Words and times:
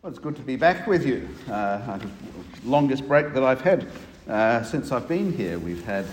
Well, 0.00 0.10
it's 0.10 0.20
good 0.20 0.36
to 0.36 0.42
be 0.42 0.54
back 0.54 0.86
with 0.86 1.04
you. 1.04 1.28
Uh, 1.50 1.98
longest 2.64 3.08
break 3.08 3.34
that 3.34 3.42
I've 3.42 3.62
had 3.62 3.88
uh, 4.28 4.62
since 4.62 4.92
I've 4.92 5.08
been 5.08 5.32
here. 5.32 5.58
We've 5.58 5.84
had 5.84 6.06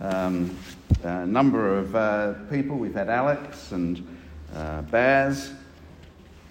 um, 0.00 0.58
a 1.04 1.24
number 1.24 1.78
of 1.78 1.94
uh, 1.94 2.32
people. 2.50 2.76
We've 2.76 2.96
had 2.96 3.08
Alex 3.08 3.70
and 3.70 4.04
uh, 4.56 4.82
Baz, 4.82 5.52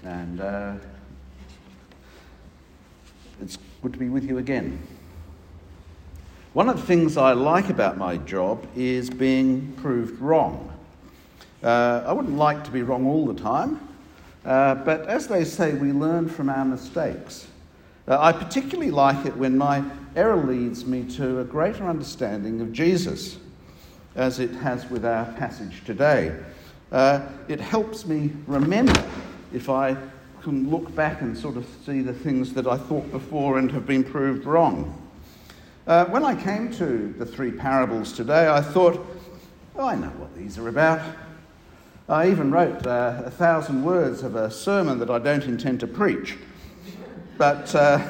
and 0.05 0.39
uh, 0.39 0.75
it's 3.41 3.57
good 3.81 3.91
to 3.91 3.99
be 3.99 4.07
with 4.07 4.23
you 4.23 4.37
again. 4.37 4.81
One 6.53 6.69
of 6.69 6.77
the 6.77 6.87
things 6.87 7.17
I 7.17 7.33
like 7.33 7.69
about 7.69 7.97
my 7.97 8.15
job 8.15 8.65
is 8.77 9.09
being 9.09 9.73
proved 9.73 10.21
wrong. 10.21 10.71
Uh, 11.61 12.05
I 12.07 12.13
wouldn't 12.13 12.37
like 12.37 12.63
to 12.63 12.71
be 12.71 12.81
wrong 12.81 13.05
all 13.05 13.25
the 13.25 13.37
time. 13.37 13.86
Uh, 14.47 14.75
but 14.75 15.05
as 15.07 15.27
they 15.27 15.43
say, 15.43 15.73
we 15.73 15.91
learn 15.91 16.29
from 16.29 16.49
our 16.49 16.63
mistakes. 16.63 17.47
Uh, 18.07 18.17
I 18.17 18.31
particularly 18.31 18.91
like 18.91 19.25
it 19.25 19.35
when 19.35 19.57
my 19.57 19.83
error 20.15 20.37
leads 20.37 20.85
me 20.85 21.03
to 21.15 21.41
a 21.41 21.43
greater 21.43 21.85
understanding 21.85 22.61
of 22.61 22.71
Jesus, 22.71 23.37
as 24.15 24.39
it 24.39 24.51
has 24.51 24.89
with 24.89 25.05
our 25.05 25.25
passage 25.33 25.83
today. 25.83 26.33
Uh, 26.93 27.27
it 27.49 27.59
helps 27.59 28.05
me 28.05 28.31
remember 28.47 29.03
if 29.51 29.69
I 29.69 29.97
can 30.41 30.69
look 30.69 30.95
back 30.95 31.21
and 31.21 31.37
sort 31.37 31.57
of 31.57 31.67
see 31.85 31.99
the 31.99 32.13
things 32.13 32.53
that 32.53 32.67
I 32.67 32.77
thought 32.77 33.11
before 33.11 33.59
and 33.59 33.69
have 33.73 33.85
been 33.85 34.05
proved 34.05 34.45
wrong. 34.45 35.09
Uh, 35.85 36.05
when 36.05 36.23
I 36.23 36.41
came 36.41 36.71
to 36.75 37.13
the 37.17 37.25
three 37.25 37.51
parables 37.51 38.13
today, 38.13 38.47
I 38.47 38.61
thought, 38.61 39.05
oh, 39.75 39.87
I 39.87 39.95
know 39.95 40.07
what 40.07 40.33
these 40.37 40.57
are 40.57 40.69
about. 40.69 41.01
I 42.09 42.29
even 42.29 42.51
wrote 42.51 42.87
uh, 42.87 43.23
a 43.25 43.29
thousand 43.29 43.83
words 43.83 44.23
of 44.23 44.37
a 44.37 44.49
sermon 44.49 44.97
that 44.99 45.09
I 45.09 45.19
don't 45.19 45.43
intend 45.43 45.81
to 45.81 45.87
preach. 45.87 46.37
But 47.37 47.75
uh, 47.75 48.01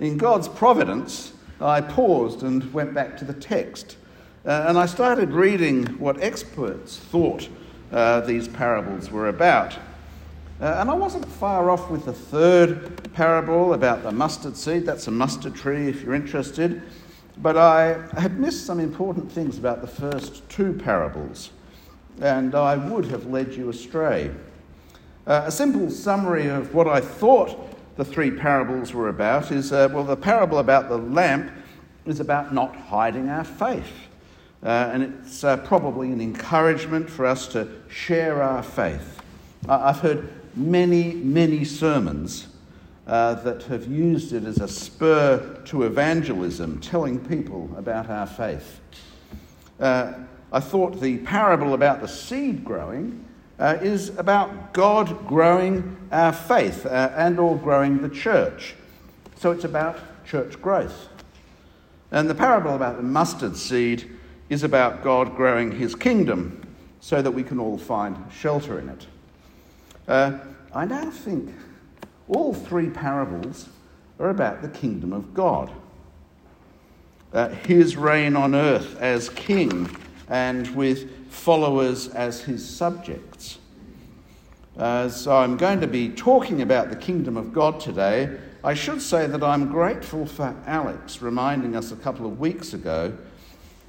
in 0.00 0.16
God's 0.16 0.48
providence, 0.48 1.32
I 1.60 1.80
paused 1.80 2.42
and 2.42 2.72
went 2.74 2.92
back 2.92 3.16
to 3.18 3.24
the 3.24 3.32
text. 3.32 3.98
Uh, 4.44 4.64
and 4.66 4.76
I 4.76 4.86
started 4.86 5.30
reading 5.30 5.84
what 6.00 6.20
experts 6.20 6.96
thought 6.96 7.48
uh, 7.92 8.20
these 8.22 8.48
parables 8.48 9.12
were 9.12 9.28
about. 9.28 9.74
Uh, 10.60 10.78
and 10.80 10.90
I 10.90 10.94
wasn't 10.94 11.24
far 11.24 11.70
off 11.70 11.88
with 11.88 12.04
the 12.04 12.12
third 12.12 13.12
parable 13.12 13.74
about 13.74 14.02
the 14.02 14.10
mustard 14.10 14.56
seed. 14.56 14.84
That's 14.84 15.06
a 15.06 15.12
mustard 15.12 15.54
tree 15.54 15.88
if 15.88 16.02
you're 16.02 16.14
interested. 16.14 16.82
But 17.38 17.56
I 17.56 18.02
had 18.18 18.40
missed 18.40 18.66
some 18.66 18.80
important 18.80 19.30
things 19.30 19.56
about 19.56 19.82
the 19.82 19.86
first 19.86 20.48
two 20.48 20.72
parables 20.72 21.50
and 22.20 22.54
I 22.54 22.76
would 22.76 23.06
have 23.06 23.26
led 23.26 23.54
you 23.54 23.68
astray. 23.68 24.30
Uh, 25.26 25.42
a 25.46 25.50
simple 25.50 25.90
summary 25.90 26.48
of 26.48 26.72
what 26.74 26.86
I 26.86 27.00
thought 27.00 27.74
the 27.96 28.04
three 28.04 28.30
parables 28.30 28.92
were 28.92 29.08
about 29.08 29.50
is 29.50 29.72
uh, 29.72 29.88
well, 29.92 30.04
the 30.04 30.16
parable 30.16 30.58
about 30.58 30.88
the 30.88 30.98
lamp 30.98 31.50
is 32.04 32.20
about 32.20 32.54
not 32.54 32.76
hiding 32.76 33.28
our 33.28 33.44
faith. 33.44 33.90
Uh, 34.62 34.90
and 34.92 35.02
it's 35.02 35.44
uh, 35.44 35.56
probably 35.58 36.12
an 36.12 36.20
encouragement 36.20 37.08
for 37.08 37.26
us 37.26 37.48
to 37.48 37.68
share 37.88 38.42
our 38.42 38.62
faith. 38.62 39.20
I've 39.68 39.98
heard 39.98 40.32
many, 40.54 41.12
many 41.14 41.64
sermons 41.64 42.48
uh, 43.06 43.34
that 43.34 43.64
have 43.64 43.86
used 43.86 44.32
it 44.32 44.44
as 44.44 44.58
a 44.58 44.68
spur 44.68 45.60
to 45.66 45.82
evangelism, 45.82 46.80
telling 46.80 47.18
people 47.18 47.70
about 47.76 48.10
our 48.10 48.26
faith. 48.26 48.80
I 50.52 50.60
thought 50.60 51.00
the 51.00 51.18
parable 51.18 51.74
about 51.74 52.00
the 52.00 52.08
seed 52.08 52.64
growing 52.64 53.24
uh, 53.58 53.78
is 53.80 54.10
about 54.18 54.72
God 54.72 55.26
growing 55.26 55.96
our 56.12 56.32
faith 56.32 56.86
uh, 56.86 57.12
and 57.16 57.38
or 57.38 57.56
growing 57.56 58.02
the 58.02 58.08
church. 58.08 58.74
So 59.36 59.50
it's 59.50 59.64
about 59.64 59.98
church 60.26 60.60
growth. 60.60 61.08
And 62.10 62.30
the 62.30 62.34
parable 62.34 62.74
about 62.74 62.96
the 62.96 63.02
mustard 63.02 63.56
seed 63.56 64.10
is 64.48 64.62
about 64.62 65.02
God 65.02 65.36
growing 65.36 65.72
his 65.72 65.94
kingdom 65.94 66.62
so 67.00 67.20
that 67.22 67.30
we 67.30 67.42
can 67.42 67.58
all 67.58 67.78
find 67.78 68.16
shelter 68.32 68.78
in 68.78 68.88
it. 68.88 69.06
Uh, 70.06 70.38
I 70.72 70.84
now 70.84 71.10
think 71.10 71.52
all 72.28 72.54
three 72.54 72.90
parables 72.90 73.68
are 74.18 74.30
about 74.30 74.62
the 74.62 74.68
kingdom 74.68 75.12
of 75.12 75.34
God. 75.34 75.70
Uh, 77.32 77.48
his 77.48 77.96
reign 77.96 78.36
on 78.36 78.54
earth 78.54 78.96
as 79.00 79.28
king 79.30 79.90
and 80.28 80.68
with 80.74 81.30
followers 81.30 82.08
as 82.08 82.40
his 82.40 82.68
subjects. 82.68 83.58
Uh, 84.76 85.08
so 85.08 85.34
I'm 85.34 85.56
going 85.56 85.80
to 85.80 85.86
be 85.86 86.10
talking 86.10 86.60
about 86.60 86.90
the 86.90 86.96
kingdom 86.96 87.36
of 87.36 87.52
God 87.52 87.80
today. 87.80 88.38
I 88.62 88.74
should 88.74 89.00
say 89.00 89.26
that 89.26 89.42
I'm 89.42 89.70
grateful 89.70 90.26
for 90.26 90.54
Alex 90.66 91.22
reminding 91.22 91.76
us 91.76 91.92
a 91.92 91.96
couple 91.96 92.26
of 92.26 92.38
weeks 92.38 92.74
ago 92.74 93.16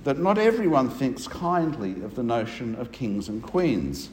that 0.04 0.20
not 0.20 0.38
everyone 0.38 0.90
thinks 0.90 1.28
kindly 1.28 2.02
of 2.04 2.16
the 2.16 2.24
notion 2.24 2.76
of 2.76 2.92
kings 2.92 3.28
and 3.28 3.42
queens. 3.42 4.10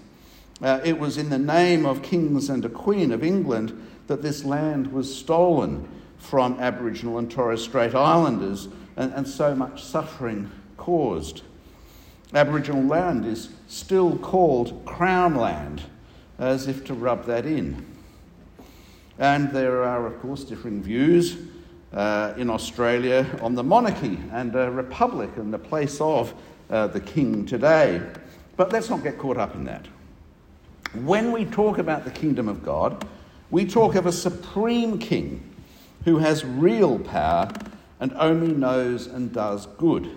Uh, 0.62 0.81
it 0.85 0.99
was 0.99 1.19
in 1.19 1.31
the 1.31 1.39
name 1.39 1.85
of 1.85 2.03
kings 2.03 2.49
and 2.49 2.65
a 2.65 2.69
queen 2.69 3.12
of 3.12 3.23
England 3.23 3.89
that 4.06 4.23
this 4.23 4.45
land 4.45 4.93
was 4.93 5.15
stolen 5.15 5.89
from 6.19 6.59
Aboriginal 6.59 7.19
and 7.19 7.31
Torres 7.31 7.62
Strait 7.62 7.95
Islanders, 7.95 8.69
and, 8.97 9.12
and 9.12 9.29
so 9.29 9.55
much 9.55 9.85
suffering 9.85 10.51
caused. 10.77 11.43
Aboriginal 12.34 12.83
land 12.83 13.25
is 13.25 13.50
still 13.69 14.19
called 14.19 14.84
Crown 14.84 15.37
Land, 15.37 15.83
as 16.39 16.67
if 16.67 16.84
to 16.87 16.95
rub 16.95 17.27
that 17.27 17.47
in. 17.47 17.87
And 19.19 19.53
there 19.53 19.84
are, 19.84 20.06
of 20.06 20.21
course, 20.21 20.43
differing 20.43 20.83
views 20.83 21.37
uh, 21.93 22.34
in 22.37 22.50
Australia 22.50 23.39
on 23.41 23.55
the 23.55 23.62
monarchy 23.62 24.19
and 24.33 24.55
a 24.56 24.69
republic 24.71 25.31
and 25.37 25.53
the 25.53 25.59
place 25.59 26.00
of 26.00 26.34
uh, 26.71 26.89
the 26.89 27.00
king 27.00 27.47
today. 27.47 28.03
But 28.56 28.73
let's 28.73 28.91
not 28.91 29.05
get 29.05 29.17
caught 29.17 29.37
up 29.37 29.55
in 29.55 29.65
that. 29.65 29.87
When 31.05 31.31
we 31.31 31.44
talk 31.44 31.78
about 31.78 32.05
the 32.05 32.11
kingdom 32.11 32.49
of 32.49 32.65
God, 32.65 33.06
we 33.50 33.65
talk 33.65 33.94
of 33.94 34.06
a 34.06 34.12
supreme 34.12 34.99
king 34.99 35.55
who 36.05 36.19
has 36.19 36.44
real 36.44 36.99
power 36.99 37.49
and 38.00 38.12
only 38.15 38.53
knows 38.53 39.06
and 39.06 39.33
does 39.33 39.67
good. 39.78 40.11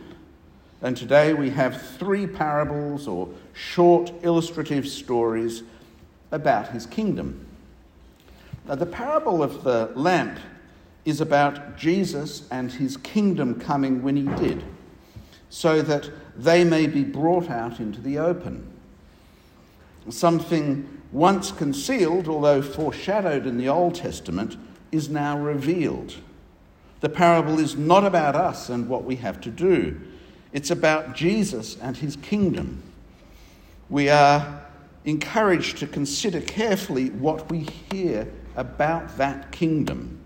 And 0.81 0.95
today 0.95 1.33
we 1.33 1.49
have 1.51 1.81
three 1.97 2.27
parables 2.27 3.07
or 3.07 3.29
short 3.53 4.11
illustrative 4.21 4.87
stories 4.87 5.63
about 6.31 6.69
his 6.69 6.85
kingdom. 6.85 7.45
Now, 8.67 8.75
the 8.75 8.85
parable 8.85 9.41
of 9.41 9.63
the 9.63 9.91
lamp 9.95 10.39
is 11.05 11.21
about 11.21 11.77
Jesus 11.77 12.47
and 12.51 12.71
his 12.71 12.97
kingdom 12.97 13.59
coming 13.59 14.03
when 14.03 14.17
he 14.17 14.27
did, 14.35 14.63
so 15.49 15.81
that 15.81 16.09
they 16.35 16.63
may 16.63 16.85
be 16.85 17.03
brought 17.03 17.49
out 17.49 17.79
into 17.79 18.01
the 18.01 18.19
open. 18.19 18.69
Something 20.09 20.87
once 21.11 21.51
concealed, 21.51 22.27
although 22.27 22.61
foreshadowed 22.61 23.47
in 23.47 23.57
the 23.57 23.69
Old 23.69 23.95
Testament, 23.95 24.57
is 24.91 25.09
now 25.09 25.39
revealed. 25.39 26.15
The 26.99 27.09
parable 27.09 27.59
is 27.59 27.75
not 27.75 28.05
about 28.05 28.35
us 28.35 28.69
and 28.69 28.89
what 28.89 29.05
we 29.05 29.15
have 29.17 29.39
to 29.41 29.49
do. 29.49 29.99
It's 30.57 30.71
about 30.71 31.13
Jesus 31.13 31.77
and 31.83 31.95
his 31.95 32.15
kingdom. 32.15 32.81
We 33.91 34.09
are 34.09 34.65
encouraged 35.05 35.77
to 35.77 35.85
consider 35.85 36.41
carefully 36.41 37.11
what 37.11 37.51
we 37.51 37.67
hear 37.91 38.27
about 38.55 39.19
that 39.19 39.51
kingdom. 39.51 40.19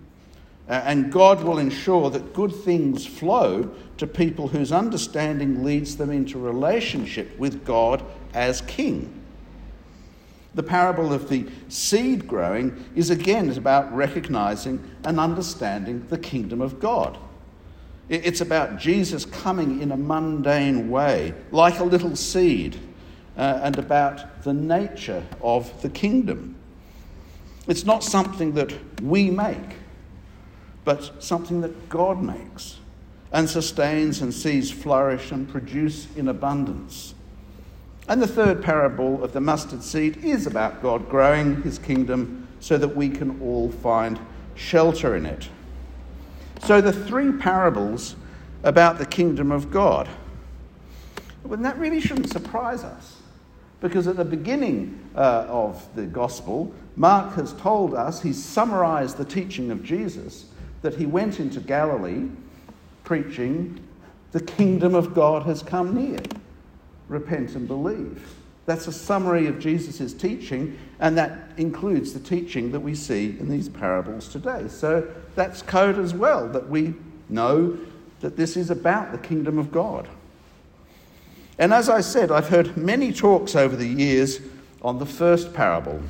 Uh, 0.66 0.80
and 0.86 1.12
God 1.12 1.44
will 1.44 1.58
ensure 1.58 2.08
that 2.08 2.32
good 2.32 2.50
things 2.50 3.04
flow 3.04 3.70
to 3.98 4.06
people 4.06 4.48
whose 4.48 4.72
understanding 4.72 5.64
leads 5.64 5.98
them 5.98 6.10
into 6.10 6.38
relationship 6.38 7.38
with 7.38 7.66
God 7.66 8.02
as 8.32 8.62
King. 8.62 9.12
The 10.54 10.62
parable 10.62 11.12
of 11.12 11.28
the 11.28 11.46
seed 11.68 12.26
growing 12.26 12.82
is 12.96 13.10
again 13.10 13.50
about 13.50 13.94
recognizing 13.94 14.82
and 15.04 15.20
understanding 15.20 16.06
the 16.08 16.16
kingdom 16.16 16.62
of 16.62 16.80
God. 16.80 17.18
It's 18.12 18.42
about 18.42 18.78
Jesus 18.78 19.24
coming 19.24 19.80
in 19.80 19.90
a 19.90 19.96
mundane 19.96 20.90
way, 20.90 21.32
like 21.50 21.78
a 21.78 21.84
little 21.84 22.14
seed, 22.14 22.78
uh, 23.38 23.60
and 23.62 23.78
about 23.78 24.42
the 24.42 24.52
nature 24.52 25.24
of 25.40 25.80
the 25.80 25.88
kingdom. 25.88 26.54
It's 27.66 27.86
not 27.86 28.04
something 28.04 28.52
that 28.52 28.74
we 29.00 29.30
make, 29.30 29.76
but 30.84 31.22
something 31.24 31.62
that 31.62 31.88
God 31.88 32.22
makes 32.22 32.76
and 33.32 33.48
sustains 33.48 34.20
and 34.20 34.34
sees 34.34 34.70
flourish 34.70 35.32
and 35.32 35.48
produce 35.48 36.06
in 36.14 36.28
abundance. 36.28 37.14
And 38.08 38.20
the 38.20 38.26
third 38.26 38.62
parable 38.62 39.24
of 39.24 39.32
the 39.32 39.40
mustard 39.40 39.82
seed 39.82 40.22
is 40.22 40.46
about 40.46 40.82
God 40.82 41.08
growing 41.08 41.62
his 41.62 41.78
kingdom 41.78 42.46
so 42.60 42.76
that 42.76 42.94
we 42.94 43.08
can 43.08 43.40
all 43.40 43.70
find 43.70 44.18
shelter 44.54 45.16
in 45.16 45.24
it. 45.24 45.48
So 46.64 46.80
the 46.80 46.92
three 46.92 47.32
parables 47.32 48.14
about 48.62 48.98
the 48.98 49.06
kingdom 49.06 49.50
of 49.50 49.70
God. 49.70 50.08
Well, 51.42 51.58
that 51.58 51.76
really 51.78 52.00
shouldn't 52.00 52.30
surprise 52.30 52.84
us. 52.84 53.16
Because 53.80 54.06
at 54.06 54.16
the 54.16 54.24
beginning 54.24 55.08
uh, 55.16 55.46
of 55.48 55.84
the 55.96 56.06
gospel, 56.06 56.72
Mark 56.94 57.34
has 57.34 57.52
told 57.54 57.94
us, 57.94 58.22
he's 58.22 58.42
summarized 58.42 59.16
the 59.16 59.24
teaching 59.24 59.72
of 59.72 59.82
Jesus, 59.82 60.46
that 60.82 60.94
he 60.94 61.04
went 61.04 61.40
into 61.40 61.58
Galilee 61.58 62.28
preaching, 63.02 63.80
The 64.30 64.40
kingdom 64.40 64.94
of 64.94 65.14
God 65.14 65.42
has 65.42 65.62
come 65.62 65.94
near. 65.94 66.20
Repent 67.08 67.56
and 67.56 67.66
believe. 67.66 68.36
That's 68.64 68.86
a 68.86 68.92
summary 68.92 69.46
of 69.48 69.58
Jesus' 69.58 70.12
teaching, 70.12 70.78
and 71.00 71.18
that 71.18 71.50
includes 71.56 72.12
the 72.12 72.20
teaching 72.20 72.70
that 72.72 72.80
we 72.80 72.94
see 72.94 73.36
in 73.40 73.48
these 73.48 73.68
parables 73.68 74.28
today. 74.28 74.68
So 74.68 75.08
that's 75.34 75.62
code 75.62 75.98
as 75.98 76.14
well, 76.14 76.48
that 76.48 76.68
we 76.68 76.94
know 77.28 77.76
that 78.20 78.36
this 78.36 78.56
is 78.56 78.70
about 78.70 79.10
the 79.10 79.18
kingdom 79.18 79.58
of 79.58 79.72
God. 79.72 80.08
And 81.58 81.74
as 81.74 81.88
I 81.88 82.00
said, 82.00 82.30
I've 82.30 82.48
heard 82.48 82.76
many 82.76 83.12
talks 83.12 83.56
over 83.56 83.74
the 83.74 83.86
years 83.86 84.40
on 84.80 84.98
the 84.98 85.06
first 85.06 85.52
parable. 85.52 86.00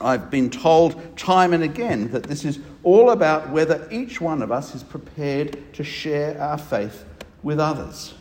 I've 0.00 0.30
been 0.30 0.50
told 0.50 1.16
time 1.16 1.52
and 1.52 1.62
again 1.62 2.10
that 2.10 2.24
this 2.24 2.44
is 2.44 2.58
all 2.82 3.10
about 3.10 3.50
whether 3.50 3.86
each 3.90 4.20
one 4.20 4.42
of 4.42 4.50
us 4.50 4.74
is 4.74 4.82
prepared 4.82 5.72
to 5.74 5.84
share 5.84 6.40
our 6.40 6.58
faith 6.58 7.04
with 7.42 7.60
others. 7.60 8.14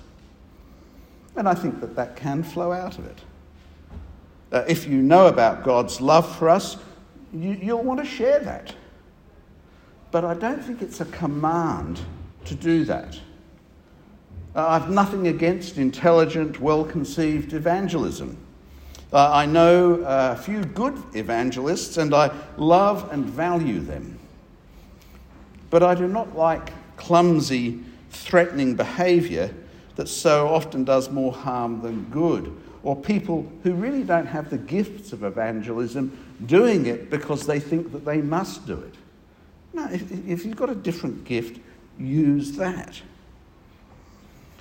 And 1.36 1.48
I 1.48 1.54
think 1.54 1.80
that 1.80 1.96
that 1.96 2.16
can 2.16 2.44
flow 2.44 2.72
out 2.72 2.98
of 2.98 3.06
it. 3.06 3.22
Uh, 4.52 4.64
if 4.68 4.88
you 4.88 5.02
know 5.02 5.28
about 5.28 5.64
God's 5.64 6.02
love 6.02 6.36
for 6.38 6.50
us, 6.50 6.78
you, 7.34 7.52
you'll 7.62 7.84
want 7.84 8.00
to 8.00 8.06
share 8.06 8.40
that. 8.40 8.74
But 10.12 10.26
I 10.26 10.34
don't 10.34 10.64
think 10.64 10.82
it's 10.82 11.02
a 11.02 11.06
command 11.06 12.00
to 12.46 12.56
do 12.56 12.84
that. 12.86 13.20
Uh, 14.56 14.68
I've 14.68 14.90
nothing 14.90 15.28
against 15.28 15.78
intelligent, 15.78 16.60
well 16.60 16.84
conceived 16.84 17.54
evangelism. 17.54 18.38
Uh, 19.14 19.32
I 19.32 19.46
know 19.46 20.04
a 20.06 20.36
few 20.36 20.64
good 20.64 21.02
evangelists 21.14 21.98
and 21.98 22.14
I 22.14 22.32
love 22.58 23.12
and 23.12 23.26
value 23.26 23.80
them. 23.80 24.20
But 25.70 25.84
I 25.84 25.96
do 25.96 26.08
not 26.08 26.36
like 26.36 26.72
clumsy, 26.98 27.80
threatening 28.10 28.76
behaviour 28.76 29.54
that 29.96 30.08
so 30.08 30.48
often 30.48 30.84
does 30.84 31.10
more 31.10 31.34
harm 31.34 31.82
than 31.82 32.06
good, 32.06 32.56
or 32.84 32.96
people 32.96 33.50
who 33.64 33.74
really 33.74 34.04
don't 34.04 34.26
have 34.26 34.50
the 34.50 34.58
gifts 34.58 35.12
of 35.14 35.24
evangelism 35.24 36.18
doing 36.46 36.86
it 36.86 37.10
because 37.10 37.46
they 37.46 37.60
think 37.60 37.92
that 37.92 38.06
they 38.06 38.22
must 38.22 38.66
do 38.66 38.76
it. 38.76 38.96
No, 39.74 39.88
if, 39.92 40.12
if 40.28 40.46
you've 40.46 40.56
got 40.56 40.70
a 40.70 40.76
different 40.76 41.26
gift, 41.26 41.60
use 41.98 42.54
that. 42.54 43.02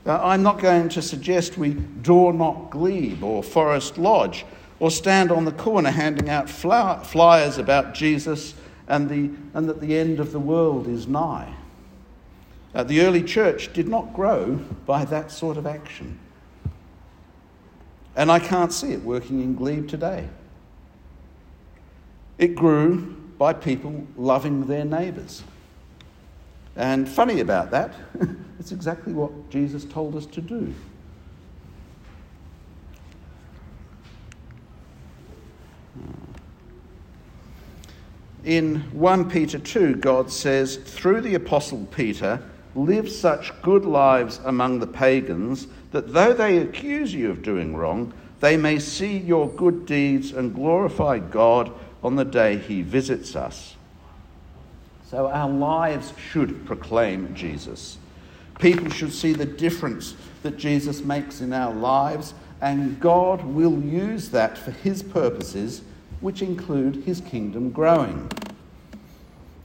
Uh, 0.05 0.19
I'm 0.23 0.43
not 0.43 0.59
going 0.59 0.89
to 0.91 1.03
suggest 1.03 1.59
we 1.59 1.75
door 1.75 2.33
knock 2.33 2.71
Glebe 2.71 3.23
or 3.23 3.43
Forest 3.43 3.99
Lodge 3.99 4.45
or 4.81 4.91
stand 4.91 5.31
on 5.31 5.45
the 5.45 5.53
corner 5.53 5.91
handing 5.91 6.31
out 6.31 6.49
flyers 6.49 7.59
about 7.59 7.95
Jesus 7.95 8.55
and, 8.87 9.09
the, 9.09 9.31
and 9.55 9.69
that 9.69 9.81
the 9.81 9.97
end 9.97 10.21
of 10.21 10.33
the 10.33 10.39
world 10.39 10.87
is 10.87 11.07
nigh. 11.07 11.53
Uh, 12.75 12.85
the 12.85 13.01
early 13.01 13.23
church 13.23 13.73
did 13.73 13.89
not 13.89 14.13
grow 14.15 14.55
by 14.87 15.05
that 15.05 15.31
sort 15.31 15.57
of 15.57 15.67
action. 15.67 16.19
And 18.19 18.33
I 18.33 18.41
can't 18.41 18.73
see 18.73 18.93
it 18.93 19.05
working 19.05 19.41
in 19.43 19.55
Glebe 19.55 19.87
today. 19.87 20.29
It 22.37 22.57
grew 22.57 23.17
by 23.39 23.53
people 23.53 24.05
loving 24.17 24.67
their 24.67 24.85
neighbours. 24.85 25.45
And 26.75 27.09
funny 27.09 27.39
about 27.39 27.71
that, 27.71 27.95
it's 28.59 28.73
exactly 28.73 29.13
what 29.13 29.51
Jesus 29.51 29.85
told 29.85 30.17
us 30.17 30.27
to 30.27 30.41
do. 30.41 30.75
In 38.45 38.81
1 38.91 39.31
Peter 39.31 39.61
2, 39.61 39.95
God 39.95 40.33
says, 40.33 40.75
through 40.75 41.21
the 41.21 41.37
Apostle 41.37 41.87
Peter, 41.93 42.43
live 42.75 43.11
such 43.11 43.53
good 43.63 43.85
lives 43.85 44.41
among 44.45 44.79
the 44.79 44.87
pagans 44.87 45.67
that 45.93 46.13
though 46.13 46.33
they 46.33 46.59
accuse 46.59 47.13
you 47.15 47.31
of 47.31 47.43
doing 47.43 47.75
wrong, 47.75 48.13
they 48.41 48.57
may 48.57 48.79
see 48.79 49.17
your 49.19 49.49
good 49.49 49.87
deeds 49.87 50.33
and 50.33 50.55
glorify 50.55 51.19
God 51.19 51.73
on 52.03 52.17
the 52.17 52.25
day 52.25 52.59
he 52.59 52.83
visits 52.83 53.35
us. 53.35 53.75
So 55.11 55.29
our 55.29 55.49
lives 55.49 56.13
should 56.31 56.67
proclaim 56.67 57.35
Jesus. 57.35 57.99
People 58.59 58.91
should 58.91 59.13
see 59.13 59.33
the 59.33 59.47
difference 59.47 60.15
that 60.43 60.59
Jesus 60.59 61.03
makes 61.03 61.41
in 61.41 61.53
our 61.53 61.73
lives, 61.73 62.35
and 62.61 63.01
God 63.01 63.43
will 63.45 63.81
use 63.81 64.29
that 64.31 64.59
for 64.59 64.71
his 64.71 65.03
purposes, 65.03 65.83
which 66.21 66.43
include 66.43 66.97
his 67.05 67.21
kingdom 67.21 67.71
growing. 67.71 68.29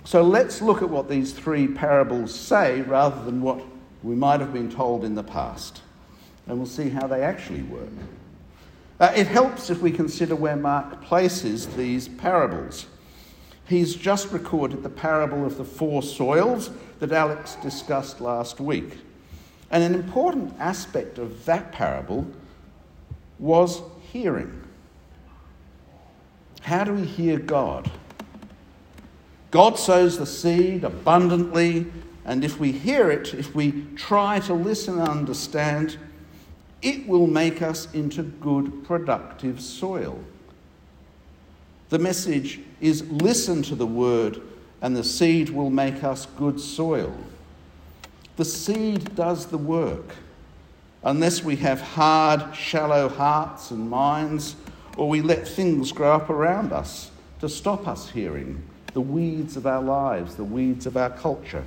So 0.05 0.21
let's 0.21 0.61
look 0.61 0.81
at 0.81 0.89
what 0.89 1.09
these 1.09 1.31
three 1.31 1.67
parables 1.67 2.33
say 2.33 2.81
rather 2.81 3.23
than 3.23 3.41
what 3.41 3.61
we 4.03 4.15
might 4.15 4.41
have 4.41 4.51
been 4.51 4.69
told 4.69 5.05
in 5.05 5.15
the 5.15 5.23
past. 5.23 5.81
And 6.47 6.57
we'll 6.57 6.67
see 6.67 6.89
how 6.89 7.07
they 7.07 7.23
actually 7.23 7.63
work. 7.63 7.89
Uh, 8.99 9.11
it 9.15 9.27
helps 9.27 9.69
if 9.69 9.81
we 9.81 9.91
consider 9.91 10.35
where 10.35 10.55
Mark 10.55 11.01
places 11.01 11.67
these 11.67 12.07
parables. 12.07 12.85
He's 13.65 13.95
just 13.95 14.31
recorded 14.31 14.83
the 14.83 14.89
parable 14.89 15.45
of 15.45 15.57
the 15.57 15.65
four 15.65 16.03
soils 16.03 16.69
that 16.99 17.11
Alex 17.11 17.55
discussed 17.55 18.19
last 18.19 18.59
week. 18.59 18.97
And 19.71 19.83
an 19.83 19.95
important 19.95 20.53
aspect 20.59 21.17
of 21.17 21.45
that 21.45 21.71
parable 21.71 22.27
was 23.39 23.81
hearing. 24.11 24.61
How 26.61 26.83
do 26.83 26.93
we 26.93 27.05
hear 27.05 27.39
God? 27.39 27.89
God 29.53 29.77
sows 29.77 30.17
the 30.17 30.25
seed 30.25 30.83
abundantly, 30.83 31.85
and 32.25 32.43
if 32.43 32.59
we 32.59 32.71
hear 32.71 33.11
it, 33.11 33.35
if 33.35 33.53
we 33.53 33.85
try 33.95 34.39
to 34.39 34.53
listen 34.55 34.97
and 34.97 35.07
understand, 35.07 35.95
it 36.81 37.07
will 37.07 37.27
make 37.27 37.61
us 37.61 37.87
into 37.93 38.23
good, 38.23 38.83
productive 38.83 39.61
soil. 39.61 40.19
The 41.89 41.99
message 41.99 42.61
is 42.81 43.07
listen 43.11 43.61
to 43.63 43.75
the 43.75 43.85
word, 43.85 44.41
and 44.81 44.97
the 44.97 45.03
seed 45.03 45.51
will 45.51 45.69
make 45.69 46.03
us 46.03 46.25
good 46.35 46.59
soil. 46.59 47.15
The 48.37 48.45
seed 48.45 49.13
does 49.13 49.45
the 49.45 49.59
work. 49.59 50.15
Unless 51.03 51.43
we 51.43 51.57
have 51.57 51.79
hard, 51.79 52.55
shallow 52.55 53.07
hearts 53.07 53.69
and 53.69 53.87
minds, 53.87 54.55
or 54.97 55.07
we 55.07 55.21
let 55.21 55.47
things 55.47 55.91
grow 55.91 56.13
up 56.13 56.31
around 56.31 56.73
us 56.73 57.11
to 57.39 57.47
stop 57.47 57.87
us 57.87 58.09
hearing 58.09 58.63
the 58.93 59.01
weeds 59.01 59.57
of 59.57 59.65
our 59.65 59.81
lives, 59.81 60.35
the 60.35 60.43
weeds 60.43 60.85
of 60.85 60.97
our 60.97 61.09
culture. 61.09 61.63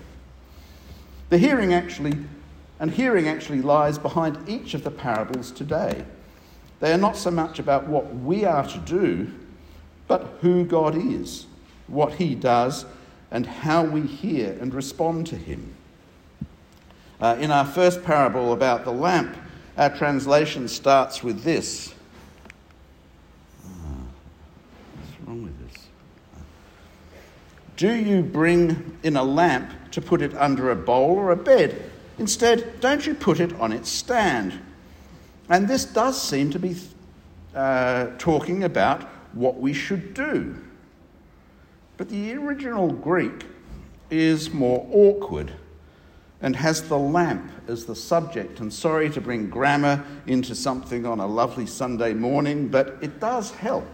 The 1.28 1.38
hearing 1.38 1.74
actually, 1.74 2.14
and 2.78 2.90
hearing 2.90 3.28
actually 3.28 3.62
lies 3.62 3.98
behind 3.98 4.48
each 4.48 4.74
of 4.74 4.84
the 4.84 4.90
parables 4.90 5.50
today. 5.50 6.04
They 6.80 6.92
are 6.92 6.98
not 6.98 7.16
so 7.16 7.30
much 7.30 7.58
about 7.58 7.86
what 7.86 8.14
we 8.14 8.44
are 8.44 8.66
to 8.66 8.78
do 8.78 9.32
but 10.08 10.38
who 10.40 10.64
God 10.64 10.96
is, 10.96 11.46
what 11.88 12.14
He 12.14 12.34
does, 12.34 12.86
and 13.30 13.46
how 13.46 13.84
we 13.84 14.02
hear 14.02 14.56
and 14.60 14.72
respond 14.72 15.26
to 15.28 15.36
Him. 15.36 15.74
Uh, 17.20 17.36
in 17.40 17.50
our 17.50 17.64
first 17.64 18.04
parable 18.04 18.52
about 18.52 18.84
the 18.84 18.92
lamp, 18.92 19.36
our 19.76 19.94
translation 19.94 20.68
starts 20.68 21.22
with 21.22 21.42
this. 21.42 21.94
Uh, 23.64 23.68
what's 24.94 25.28
wrong 25.28 25.42
with 25.42 25.58
this? 25.65 25.65
Do 27.76 27.92
you 27.92 28.22
bring 28.22 28.98
in 29.02 29.16
a 29.16 29.22
lamp 29.22 29.70
to 29.92 30.00
put 30.00 30.22
it 30.22 30.34
under 30.34 30.70
a 30.70 30.76
bowl 30.76 31.16
or 31.16 31.30
a 31.30 31.36
bed? 31.36 31.90
Instead, 32.18 32.80
don't 32.80 33.06
you 33.06 33.14
put 33.14 33.38
it 33.38 33.52
on 33.60 33.72
its 33.72 33.90
stand? 33.90 34.58
And 35.50 35.68
this 35.68 35.84
does 35.84 36.20
seem 36.20 36.50
to 36.50 36.58
be 36.58 36.76
uh, 37.54 38.08
talking 38.18 38.64
about 38.64 39.02
what 39.34 39.58
we 39.60 39.74
should 39.74 40.14
do. 40.14 40.56
But 41.98 42.08
the 42.08 42.32
original 42.34 42.90
Greek 42.90 43.44
is 44.10 44.50
more 44.50 44.86
awkward 44.90 45.52
and 46.40 46.56
has 46.56 46.88
the 46.88 46.98
lamp 46.98 47.50
as 47.68 47.84
the 47.84 47.94
subject. 47.94 48.60
And 48.60 48.72
sorry 48.72 49.10
to 49.10 49.20
bring 49.20 49.50
grammar 49.50 50.04
into 50.26 50.54
something 50.54 51.04
on 51.04 51.20
a 51.20 51.26
lovely 51.26 51.66
Sunday 51.66 52.14
morning, 52.14 52.68
but 52.68 52.96
it 53.02 53.20
does 53.20 53.50
help. 53.50 53.86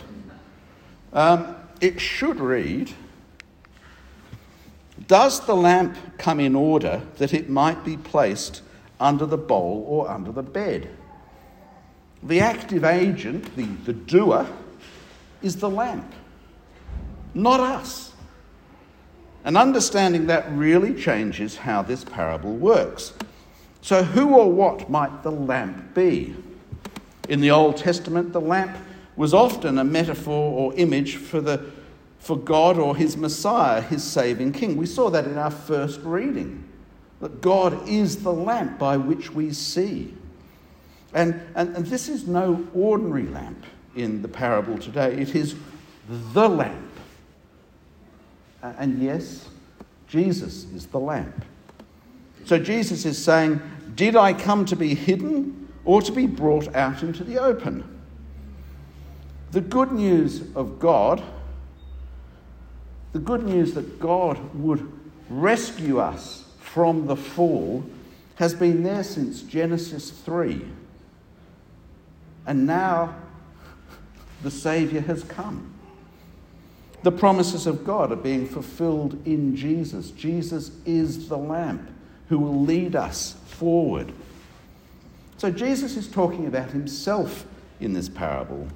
Um, 1.12 1.56
it 1.80 2.00
should 2.00 2.40
read 2.40 2.92
Does 5.12 5.40
the 5.40 5.54
lamp 5.54 5.94
come 6.16 6.40
in 6.40 6.54
order 6.54 7.02
that 7.18 7.34
it 7.34 7.50
might 7.50 7.84
be 7.84 7.98
placed 7.98 8.62
under 8.98 9.26
the 9.26 9.36
bowl 9.36 9.84
or 9.86 10.10
under 10.10 10.32
the 10.32 10.42
bed? 10.42 10.88
The 12.22 12.40
active 12.40 12.82
agent, 12.82 13.54
the, 13.54 13.66
the 13.84 13.92
doer, 13.92 14.46
is 15.42 15.56
the 15.56 15.68
lamp, 15.68 16.14
not 17.34 17.60
us. 17.60 18.14
And 19.44 19.58
understanding 19.58 20.28
that 20.28 20.50
really 20.50 20.94
changes 20.94 21.56
how 21.56 21.82
this 21.82 22.04
parable 22.04 22.54
works. 22.54 23.12
So, 23.82 24.04
who 24.04 24.30
or 24.30 24.50
what 24.50 24.88
might 24.88 25.22
the 25.22 25.30
lamp 25.30 25.94
be? 25.94 26.34
In 27.28 27.42
the 27.42 27.50
Old 27.50 27.76
Testament, 27.76 28.32
the 28.32 28.40
lamp 28.40 28.74
was 29.16 29.34
often 29.34 29.76
a 29.76 29.84
metaphor 29.84 30.58
or 30.58 30.72
image 30.76 31.16
for, 31.16 31.42
the, 31.42 31.70
for 32.22 32.36
God 32.36 32.78
or 32.78 32.94
his 32.94 33.16
Messiah, 33.16 33.80
his 33.80 34.04
saving 34.04 34.52
king. 34.52 34.76
We 34.76 34.86
saw 34.86 35.10
that 35.10 35.24
in 35.24 35.36
our 35.36 35.50
first 35.50 36.00
reading, 36.02 36.62
that 37.20 37.40
God 37.40 37.88
is 37.88 38.22
the 38.22 38.32
lamp 38.32 38.78
by 38.78 38.96
which 38.96 39.32
we 39.32 39.52
see. 39.52 40.14
And, 41.12 41.40
and, 41.56 41.76
and 41.76 41.84
this 41.84 42.08
is 42.08 42.28
no 42.28 42.64
ordinary 42.74 43.24
lamp 43.24 43.66
in 43.96 44.22
the 44.22 44.28
parable 44.28 44.78
today, 44.78 45.14
it 45.14 45.34
is 45.34 45.56
the 46.32 46.48
lamp. 46.48 46.90
And 48.62 49.02
yes, 49.02 49.48
Jesus 50.06 50.64
is 50.72 50.86
the 50.86 51.00
lamp. 51.00 51.44
So 52.44 52.56
Jesus 52.56 53.04
is 53.04 53.22
saying, 53.22 53.60
Did 53.96 54.14
I 54.14 54.32
come 54.32 54.64
to 54.66 54.76
be 54.76 54.94
hidden 54.94 55.68
or 55.84 56.00
to 56.00 56.12
be 56.12 56.28
brought 56.28 56.72
out 56.76 57.02
into 57.02 57.24
the 57.24 57.38
open? 57.38 58.00
The 59.50 59.60
good 59.60 59.90
news 59.90 60.44
of 60.54 60.78
God, 60.78 61.20
the 63.12 63.18
good 63.18 63.44
news 63.44 63.74
that 63.74 64.00
God 64.00 64.38
would 64.54 64.90
rescue 65.28 65.98
us 65.98 66.44
from 66.58 67.06
the 67.06 67.16
fall, 67.16 67.84
has 68.36 68.54
been 68.54 68.82
there 68.82 69.04
since 69.04 69.42
Genesis 69.42 70.10
3. 70.10 70.62
And 72.46 72.66
now 72.66 73.14
the 74.42 74.50
Saviour 74.50 75.02
has 75.02 75.22
come. 75.24 75.72
The 77.02 77.12
promises 77.12 77.66
of 77.66 77.84
God 77.84 78.12
are 78.12 78.16
being 78.16 78.46
fulfilled 78.46 79.20
in 79.26 79.54
Jesus. 79.54 80.10
Jesus 80.12 80.70
is 80.86 81.28
the 81.28 81.36
lamp 81.36 81.90
who 82.28 82.38
will 82.38 82.62
lead 82.62 82.96
us 82.96 83.36
forward. 83.46 84.12
So 85.36 85.50
Jesus 85.50 85.96
is 85.96 86.08
talking 86.08 86.46
about 86.46 86.70
himself 86.70 87.44
in 87.80 87.92
this 87.92 88.08
parable. 88.08 88.68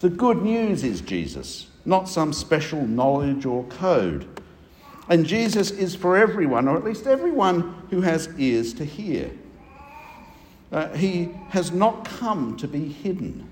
The 0.00 0.10
good 0.10 0.42
news 0.42 0.82
is 0.82 1.00
Jesus, 1.00 1.68
not 1.84 2.08
some 2.08 2.32
special 2.32 2.86
knowledge 2.86 3.46
or 3.46 3.64
code. 3.64 4.26
And 5.08 5.26
Jesus 5.26 5.70
is 5.70 5.94
for 5.94 6.16
everyone, 6.16 6.68
or 6.68 6.76
at 6.76 6.84
least 6.84 7.06
everyone 7.06 7.74
who 7.90 8.00
has 8.02 8.28
ears 8.38 8.72
to 8.74 8.84
hear. 8.84 9.30
Uh, 10.70 10.88
he 10.94 11.30
has 11.48 11.72
not 11.72 12.04
come 12.04 12.56
to 12.56 12.68
be 12.68 12.88
hidden. 12.88 13.48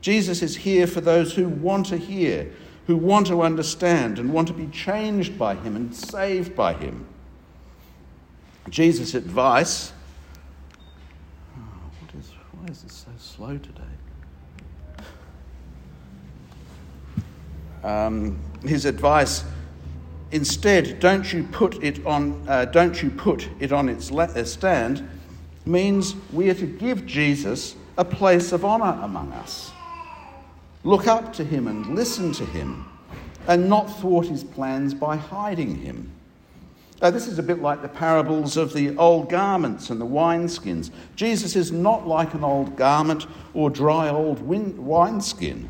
Jesus 0.00 0.40
is 0.42 0.56
here 0.56 0.86
for 0.86 1.02
those 1.02 1.34
who 1.34 1.48
want 1.48 1.86
to 1.86 1.98
hear, 1.98 2.50
who 2.86 2.96
want 2.96 3.26
to 3.26 3.42
understand, 3.42 4.18
and 4.18 4.32
want 4.32 4.48
to 4.48 4.54
be 4.54 4.66
changed 4.68 5.38
by 5.38 5.54
him 5.54 5.76
and 5.76 5.94
saved 5.94 6.56
by 6.56 6.72
him. 6.72 7.06
Jesus' 8.70 9.14
advice. 9.14 9.92
Oh, 11.58 11.60
what 12.00 12.14
is, 12.18 12.30
why 12.52 12.68
is 12.68 12.84
it 12.84 12.90
so 12.90 13.10
slow 13.18 13.58
today? 13.58 13.82
Um, 17.84 18.38
his 18.62 18.84
advice 18.84 19.44
instead 20.32 21.00
don't 21.00 21.32
you 21.32 21.42
put 21.44 21.82
it 21.82 22.04
on 22.06 22.40
uh, 22.48 22.64
don't 22.66 23.02
you 23.02 23.10
put 23.10 23.48
it 23.58 23.72
on 23.72 23.88
its 23.88 24.12
uh, 24.12 24.44
stand 24.44 25.08
means 25.66 26.14
we 26.32 26.48
are 26.50 26.54
to 26.54 26.66
give 26.66 27.04
jesus 27.06 27.74
a 28.00 28.04
place 28.04 28.52
of 28.52 28.64
honor 28.64 28.98
among 29.02 29.30
us. 29.32 29.72
Look 30.84 31.06
up 31.06 31.34
to 31.34 31.44
him 31.44 31.68
and 31.68 31.94
listen 31.94 32.32
to 32.32 32.46
him 32.46 32.86
and 33.46 33.68
not 33.68 34.00
thwart 34.00 34.26
his 34.26 34.42
plans 34.42 34.94
by 34.94 35.16
hiding 35.16 35.76
him. 35.76 36.10
Uh, 37.02 37.10
this 37.10 37.26
is 37.26 37.38
a 37.38 37.42
bit 37.42 37.60
like 37.60 37.82
the 37.82 37.88
parables 37.88 38.56
of 38.56 38.72
the 38.72 38.96
old 38.96 39.28
garments 39.28 39.90
and 39.90 40.00
the 40.00 40.06
wineskins. 40.06 40.90
Jesus 41.14 41.56
is 41.56 41.72
not 41.72 42.06
like 42.06 42.32
an 42.32 42.42
old 42.42 42.74
garment 42.74 43.26
or 43.52 43.68
dry 43.68 44.08
old 44.08 44.40
win- 44.40 44.86
wineskin. 44.86 45.68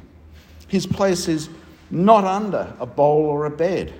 His 0.69 0.87
place 0.87 1.27
is 1.27 1.49
not 1.91 2.25
under 2.25 2.75
a 2.79 2.87
bowl 2.87 3.25
or 3.27 3.47
a 3.47 3.51
bed. 3.51 3.93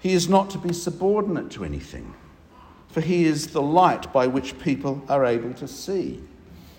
He 0.00 0.12
is 0.12 0.28
not 0.28 0.50
to 0.50 0.58
be 0.58 0.72
subordinate 0.72 1.50
to 1.52 1.64
anything, 1.64 2.14
for 2.88 3.00
he 3.00 3.24
is 3.24 3.48
the 3.48 3.62
light 3.62 4.12
by 4.12 4.26
which 4.26 4.58
people 4.58 5.02
are 5.08 5.24
able 5.24 5.52
to 5.54 5.66
see. 5.66 6.22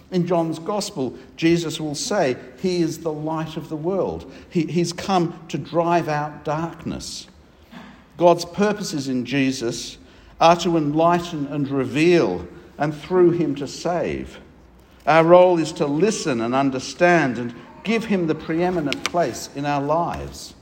In 0.09 0.25
John's 0.25 0.59
Gospel, 0.59 1.17
Jesus 1.35 1.81
will 1.81 1.95
say, 1.95 2.37
He 2.61 2.81
is 2.81 2.99
the 2.99 3.11
light 3.11 3.57
of 3.57 3.67
the 3.67 3.75
world. 3.75 4.31
He, 4.49 4.65
he's 4.65 4.93
come 4.93 5.37
to 5.49 5.57
drive 5.57 6.07
out 6.07 6.45
darkness. 6.45 7.27
God's 8.15 8.45
purposes 8.45 9.09
in 9.09 9.25
Jesus 9.25 9.97
are 10.39 10.55
to 10.57 10.77
enlighten 10.77 11.47
and 11.47 11.67
reveal, 11.67 12.47
and 12.77 12.95
through 12.95 13.31
him 13.31 13.55
to 13.55 13.67
save. 13.67 14.39
Our 15.05 15.23
role 15.23 15.57
is 15.57 15.71
to 15.73 15.87
listen 15.87 16.41
and 16.41 16.53
understand 16.53 17.37
and 17.37 17.55
give 17.87 18.03
him 18.03 18.27
the 18.27 18.35
preeminent 18.35 19.01
place 19.05 19.49
in 19.55 19.65
our 19.65 19.81
lives. 19.81 20.53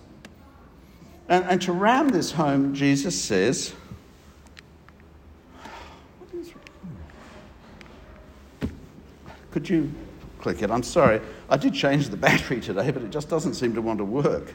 And, 1.27 1.43
and 1.45 1.59
to 1.63 1.73
round 1.73 2.11
this 2.11 2.31
home, 2.31 2.75
Jesus 2.75 3.19
says, 3.19 3.73
Could 9.49 9.67
you 9.69 9.91
click 10.39 10.61
it? 10.61 10.69
I'm 10.69 10.83
sorry. 10.83 11.19
I 11.49 11.57
did 11.57 11.73
change 11.73 12.09
the 12.09 12.17
battery 12.17 12.59
today, 12.61 12.91
but 12.91 13.01
it 13.01 13.09
just 13.09 13.29
doesn't 13.29 13.55
seem 13.55 13.73
to 13.73 13.81
want 13.81 13.97
to 13.99 14.05
work. 14.05 14.53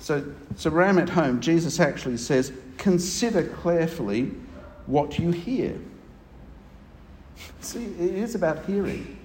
So, 0.00 0.24
so 0.56 0.70
ram 0.70 0.98
it 0.98 1.08
home, 1.08 1.40
Jesus 1.40 1.78
actually 1.78 2.16
says, 2.16 2.52
Consider 2.78 3.44
carefully 3.62 4.32
what 4.86 5.20
you 5.20 5.30
hear. 5.30 5.78
See, 7.60 7.84
it 7.84 8.14
is 8.14 8.34
about 8.34 8.64
hearing. 8.64 9.23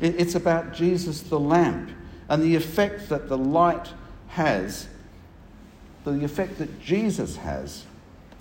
It's 0.00 0.34
about 0.34 0.74
Jesus 0.74 1.22
the 1.22 1.40
lamp 1.40 1.90
and 2.28 2.42
the 2.42 2.54
effect 2.54 3.08
that 3.08 3.28
the 3.28 3.38
light 3.38 3.88
has, 4.28 4.88
the 6.04 6.24
effect 6.24 6.58
that 6.58 6.80
Jesus 6.80 7.36
has 7.36 7.84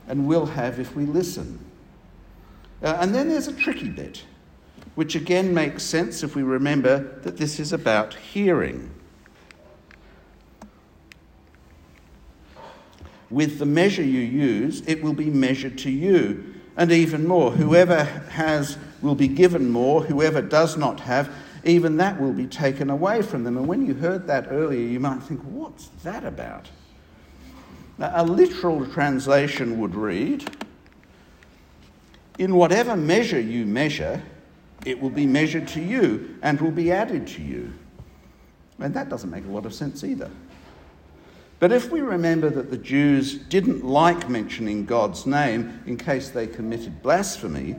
and 0.08 0.28
will 0.28 0.46
have 0.46 0.80
if 0.80 0.96
we 0.96 1.06
listen. 1.06 1.60
Uh, 2.84 2.98
and 3.00 3.16
then 3.16 3.30
there's 3.30 3.48
a 3.48 3.54
tricky 3.54 3.90
bit, 3.90 4.24
which 4.96 5.16
again 5.16 5.54
makes 5.54 5.84
sense 5.84 6.24
if 6.24 6.36
we 6.36 6.44
remember 6.44 7.20
that 7.22 7.38
this 7.38 7.60
is 7.60 7.74
about 7.74 8.14
hearing. 8.14 8.92
With 13.30 13.60
the 13.60 13.66
measure 13.66 14.04
you 14.04 14.20
use, 14.20 14.84
it 14.86 15.02
will 15.02 15.14
be 15.14 15.30
measured 15.30 15.78
to 15.80 15.90
you. 15.90 16.54
And 16.78 16.92
even 16.92 17.26
more, 17.26 17.52
whoever 17.52 18.04
has 18.04 18.78
will 19.06 19.16
be 19.16 19.28
given 19.28 19.70
more, 19.70 20.04
whoever 20.04 20.42
does 20.42 20.76
not 20.76 21.00
have, 21.00 21.32
even 21.64 21.98
that 21.98 22.20
will 22.20 22.34
be 22.34 22.48
taken 22.48 22.90
away 22.90 23.22
from 23.22 23.44
them. 23.44 23.56
And 23.56 23.68
when 23.68 23.86
you 23.86 23.94
heard 23.94 24.28
that 24.28 24.48
earlier, 24.50 24.86
you 24.86 25.00
might 25.00 25.22
think, 25.24 25.42
what's 25.42 25.88
that 26.04 26.26
about? 26.26 26.68
Now, 27.98 28.12
a 28.16 28.24
literal 28.26 28.86
translation 28.88 29.80
would 29.80 29.96
read 29.96 30.44
In 32.38 32.56
whatever 32.56 32.98
measure 32.98 33.40
you 33.40 33.66
measure, 33.66 34.22
it 34.86 35.00
will 35.00 35.10
be 35.10 35.26
measured 35.26 35.68
to 35.70 35.82
you 35.82 36.38
and 36.42 36.60
will 36.60 36.72
be 36.72 36.92
added 36.92 37.28
to 37.28 37.42
you. 37.42 37.74
And 38.80 38.94
that 38.94 39.08
doesn't 39.08 39.30
make 39.30 39.46
a 39.46 39.50
lot 39.50 39.66
of 39.66 39.74
sense 39.74 40.04
either. 40.04 40.30
But 41.60 41.72
if 41.72 41.90
we 41.90 42.02
remember 42.02 42.50
that 42.50 42.70
the 42.70 42.78
Jews 42.78 43.38
didn't 43.38 43.86
like 43.86 44.30
mentioning 44.30 44.86
God's 44.86 45.26
name 45.26 45.82
in 45.86 45.96
case 45.96 46.30
they 46.30 46.48
committed 46.48 47.02
blasphemy, 47.02 47.78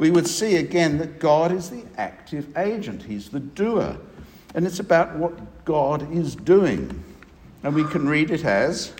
we 0.00 0.10
would 0.10 0.26
see 0.26 0.56
again 0.56 0.96
that 0.96 1.20
God 1.20 1.52
is 1.52 1.68
the 1.68 1.84
active 1.98 2.56
agent, 2.56 3.02
He's 3.02 3.28
the 3.28 3.38
doer. 3.38 3.98
And 4.54 4.66
it's 4.66 4.80
about 4.80 5.14
what 5.14 5.64
God 5.66 6.10
is 6.12 6.34
doing. 6.34 7.04
And 7.62 7.74
we 7.74 7.84
can 7.84 8.08
read 8.08 8.30
it 8.30 8.44
as 8.44 8.94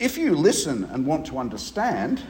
if 0.00 0.18
you 0.18 0.34
listen 0.34 0.84
and 0.84 1.06
want 1.06 1.26
to 1.26 1.38
understand, 1.38 2.20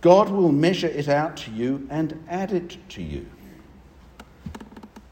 God 0.00 0.30
will 0.30 0.50
measure 0.50 0.88
it 0.88 1.06
out 1.06 1.36
to 1.38 1.50
you 1.50 1.86
and 1.90 2.24
add 2.28 2.50
it 2.50 2.78
to 2.90 3.02
you. 3.02 3.26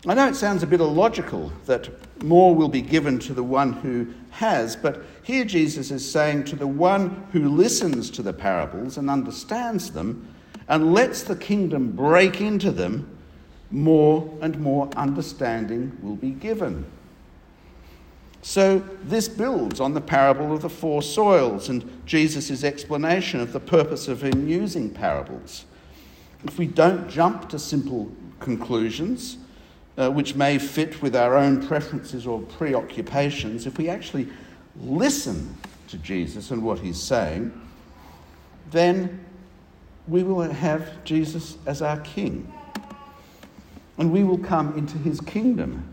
I 0.06 0.14
know 0.14 0.26
it 0.26 0.36
sounds 0.36 0.62
a 0.62 0.66
bit 0.66 0.80
illogical 0.80 1.52
that 1.66 1.90
more 2.24 2.54
will 2.54 2.68
be 2.68 2.82
given 2.82 3.18
to 3.20 3.34
the 3.34 3.42
one 3.42 3.74
who 3.74 4.06
has, 4.30 4.74
but 4.74 5.04
here 5.22 5.44
Jesus 5.44 5.90
is 5.90 6.10
saying 6.10 6.44
to 6.44 6.56
the 6.56 6.66
one 6.66 7.26
who 7.30 7.48
listens 7.50 8.10
to 8.12 8.22
the 8.22 8.32
parables 8.32 8.96
and 8.96 9.10
understands 9.10 9.90
them, 9.90 10.33
and 10.68 10.92
lets 10.92 11.22
the 11.22 11.36
kingdom 11.36 11.92
break 11.92 12.40
into 12.40 12.70
them, 12.70 13.18
more 13.70 14.32
and 14.40 14.58
more 14.60 14.88
understanding 14.96 15.96
will 16.02 16.16
be 16.16 16.30
given. 16.30 16.84
So, 18.42 18.80
this 19.02 19.26
builds 19.26 19.80
on 19.80 19.94
the 19.94 20.02
parable 20.02 20.52
of 20.52 20.60
the 20.60 20.68
four 20.68 21.02
soils 21.02 21.70
and 21.70 22.02
Jesus' 22.04 22.62
explanation 22.62 23.40
of 23.40 23.54
the 23.54 23.60
purpose 23.60 24.06
of 24.06 24.22
him 24.22 24.46
using 24.46 24.90
parables. 24.90 25.64
If 26.44 26.58
we 26.58 26.66
don't 26.66 27.08
jump 27.08 27.48
to 27.48 27.58
simple 27.58 28.12
conclusions, 28.40 29.38
uh, 29.96 30.10
which 30.10 30.34
may 30.34 30.58
fit 30.58 31.00
with 31.00 31.16
our 31.16 31.36
own 31.36 31.66
preferences 31.66 32.26
or 32.26 32.40
preoccupations, 32.42 33.66
if 33.66 33.78
we 33.78 33.88
actually 33.88 34.28
listen 34.78 35.56
to 35.88 35.96
Jesus 35.98 36.50
and 36.50 36.62
what 36.62 36.80
he's 36.80 37.00
saying, 37.00 37.50
then 38.70 39.23
we 40.06 40.22
will 40.22 40.42
have 40.42 41.04
Jesus 41.04 41.56
as 41.66 41.82
our 41.82 41.98
King. 42.00 42.52
And 43.96 44.12
we 44.12 44.24
will 44.24 44.38
come 44.38 44.76
into 44.76 44.98
his 44.98 45.20
kingdom. 45.20 45.88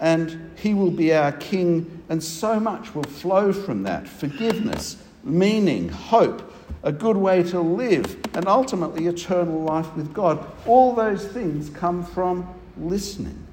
And 0.00 0.52
he 0.56 0.74
will 0.74 0.90
be 0.90 1.12
our 1.12 1.32
King, 1.32 2.02
and 2.08 2.22
so 2.22 2.60
much 2.60 2.94
will 2.94 3.02
flow 3.02 3.52
from 3.52 3.82
that 3.82 4.06
forgiveness, 4.06 5.02
meaning, 5.24 5.88
hope, 5.88 6.54
a 6.84 6.92
good 6.92 7.16
way 7.16 7.42
to 7.42 7.60
live, 7.60 8.16
and 8.34 8.46
ultimately 8.46 9.08
eternal 9.08 9.62
life 9.62 9.94
with 9.96 10.14
God. 10.14 10.46
All 10.66 10.94
those 10.94 11.26
things 11.26 11.68
come 11.70 12.04
from 12.04 12.48
listening. 12.76 13.44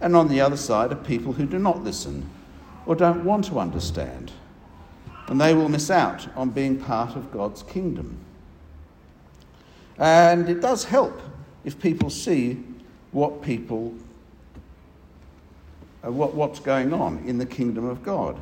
And 0.00 0.16
on 0.16 0.28
the 0.28 0.40
other 0.40 0.56
side 0.56 0.92
are 0.92 0.96
people 0.96 1.32
who 1.32 1.46
do 1.46 1.58
not 1.58 1.84
listen 1.84 2.28
or 2.84 2.94
don't 2.94 3.24
want 3.24 3.44
to 3.46 3.58
understand 3.58 4.32
and 5.34 5.40
they 5.40 5.52
will 5.52 5.68
miss 5.68 5.90
out 5.90 6.28
on 6.36 6.48
being 6.48 6.78
part 6.78 7.16
of 7.16 7.32
God's 7.32 7.64
kingdom. 7.64 8.16
And 9.98 10.48
it 10.48 10.60
does 10.60 10.84
help 10.84 11.20
if 11.64 11.80
people 11.80 12.08
see 12.08 12.62
what 13.10 13.42
people, 13.42 13.92
uh, 16.06 16.12
what, 16.12 16.34
what's 16.34 16.60
going 16.60 16.92
on 16.92 17.18
in 17.26 17.38
the 17.38 17.46
kingdom 17.46 17.84
of 17.84 18.04
God. 18.04 18.38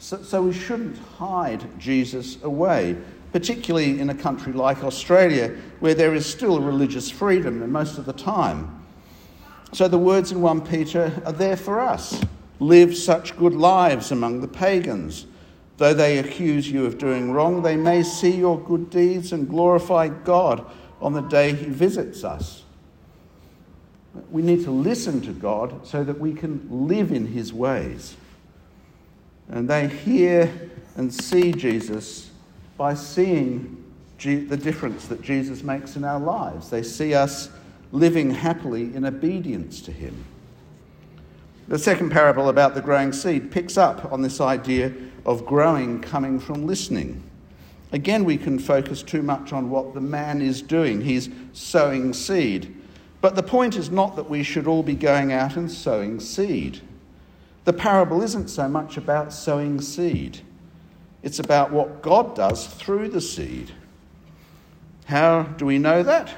So, 0.00 0.22
so 0.22 0.42
we 0.42 0.52
shouldn't 0.52 0.98
hide 1.16 1.64
Jesus 1.80 2.36
away, 2.42 2.94
particularly 3.32 3.98
in 3.98 4.10
a 4.10 4.14
country 4.14 4.52
like 4.52 4.84
Australia, 4.84 5.56
where 5.80 5.94
there 5.94 6.14
is 6.14 6.26
still 6.26 6.60
religious 6.60 7.10
freedom 7.10 7.72
most 7.72 7.96
of 7.96 8.04
the 8.04 8.12
time. 8.12 8.84
So 9.72 9.88
the 9.88 9.96
words 9.96 10.30
in 10.30 10.42
1 10.42 10.60
Peter 10.66 11.10
are 11.24 11.32
there 11.32 11.56
for 11.56 11.80
us. 11.80 12.20
Live 12.60 12.94
such 12.94 13.34
good 13.38 13.54
lives 13.54 14.12
among 14.12 14.42
the 14.42 14.48
pagans 14.48 15.24
Though 15.78 15.94
they 15.94 16.18
accuse 16.18 16.70
you 16.70 16.86
of 16.86 16.98
doing 16.98 17.32
wrong, 17.32 17.62
they 17.62 17.76
may 17.76 18.02
see 18.02 18.36
your 18.36 18.58
good 18.60 18.90
deeds 18.90 19.32
and 19.32 19.48
glorify 19.48 20.08
God 20.08 20.64
on 21.00 21.12
the 21.12 21.22
day 21.22 21.54
He 21.54 21.66
visits 21.66 22.24
us. 22.24 22.62
We 24.30 24.42
need 24.42 24.64
to 24.64 24.70
listen 24.70 25.20
to 25.22 25.32
God 25.32 25.86
so 25.86 26.04
that 26.04 26.20
we 26.20 26.34
can 26.34 26.66
live 26.70 27.12
in 27.12 27.26
His 27.26 27.52
ways. 27.52 28.16
And 29.48 29.68
they 29.68 29.88
hear 29.88 30.70
and 30.96 31.12
see 31.12 31.52
Jesus 31.52 32.30
by 32.76 32.94
seeing 32.94 33.78
the 34.18 34.56
difference 34.56 35.08
that 35.08 35.22
Jesus 35.22 35.62
makes 35.62 35.96
in 35.96 36.04
our 36.04 36.20
lives. 36.20 36.70
They 36.70 36.82
see 36.82 37.14
us 37.14 37.48
living 37.90 38.30
happily 38.30 38.94
in 38.94 39.04
obedience 39.04 39.80
to 39.82 39.92
Him. 39.92 40.24
The 41.68 41.78
second 41.78 42.10
parable 42.10 42.48
about 42.48 42.74
the 42.74 42.80
growing 42.80 43.12
seed 43.12 43.50
picks 43.50 43.76
up 43.76 44.12
on 44.12 44.22
this 44.22 44.40
idea 44.40 44.92
of 45.24 45.46
growing 45.46 46.00
coming 46.00 46.40
from 46.40 46.66
listening. 46.66 47.22
Again, 47.92 48.24
we 48.24 48.36
can 48.36 48.58
focus 48.58 49.02
too 49.02 49.22
much 49.22 49.52
on 49.52 49.70
what 49.70 49.94
the 49.94 50.00
man 50.00 50.40
is 50.40 50.62
doing. 50.62 51.02
He's 51.02 51.28
sowing 51.52 52.12
seed. 52.12 52.74
But 53.20 53.36
the 53.36 53.42
point 53.42 53.76
is 53.76 53.90
not 53.90 54.16
that 54.16 54.28
we 54.28 54.42
should 54.42 54.66
all 54.66 54.82
be 54.82 54.94
going 54.94 55.32
out 55.32 55.56
and 55.56 55.70
sowing 55.70 56.18
seed. 56.18 56.80
The 57.64 57.72
parable 57.72 58.22
isn't 58.22 58.48
so 58.48 58.66
much 58.66 58.96
about 58.96 59.32
sowing 59.32 59.80
seed, 59.80 60.40
it's 61.22 61.38
about 61.38 61.70
what 61.70 62.02
God 62.02 62.34
does 62.34 62.66
through 62.66 63.10
the 63.10 63.20
seed. 63.20 63.70
How 65.04 65.42
do 65.42 65.66
we 65.66 65.78
know 65.78 66.02
that? 66.02 66.34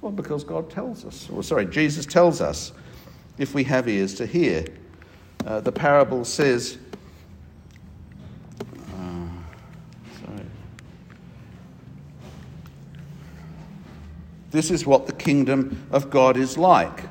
Well, 0.00 0.12
because 0.12 0.44
God 0.44 0.70
tells 0.70 1.04
us, 1.04 1.28
or 1.30 1.42
sorry, 1.42 1.66
Jesus 1.66 2.04
tells 2.04 2.40
us 2.40 2.72
if 3.38 3.54
we 3.54 3.64
have 3.64 3.88
ears 3.88 4.14
to 4.14 4.26
hear. 4.26 4.64
Uh, 5.46 5.60
the 5.60 5.72
parable 5.72 6.24
says, 6.24 6.78
This 14.50 14.70
is 14.70 14.86
what 14.86 15.06
the 15.06 15.12
kingdom 15.12 15.86
of 15.90 16.10
God 16.10 16.36
is 16.36 16.56
like. 16.56 17.02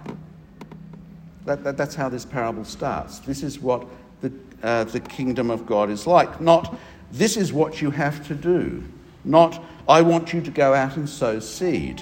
That, 1.46 1.64
that, 1.64 1.78
that's 1.78 1.96
how 1.96 2.10
this 2.10 2.26
parable 2.26 2.66
starts. 2.66 3.20
This 3.20 3.44
is 3.44 3.60
what 3.60 3.86
the, 4.22 4.34
uh, 4.64 4.86
the 4.86 5.00
kingdom 5.00 5.52
of 5.52 5.66
God 5.66 5.90
is 5.90 6.08
like. 6.08 6.42
Not, 6.42 6.76
this 7.12 7.38
is 7.38 7.54
what 7.54 7.82
you 7.82 7.92
have 7.92 8.28
to 8.28 8.36
do. 8.36 8.84
Not, 9.24 9.64
I 9.88 10.02
want 10.02 10.34
you 10.34 10.42
to 10.42 10.52
go 10.52 10.74
out 10.74 10.98
and 10.98 11.08
sow 11.08 11.40
seed. 11.40 12.02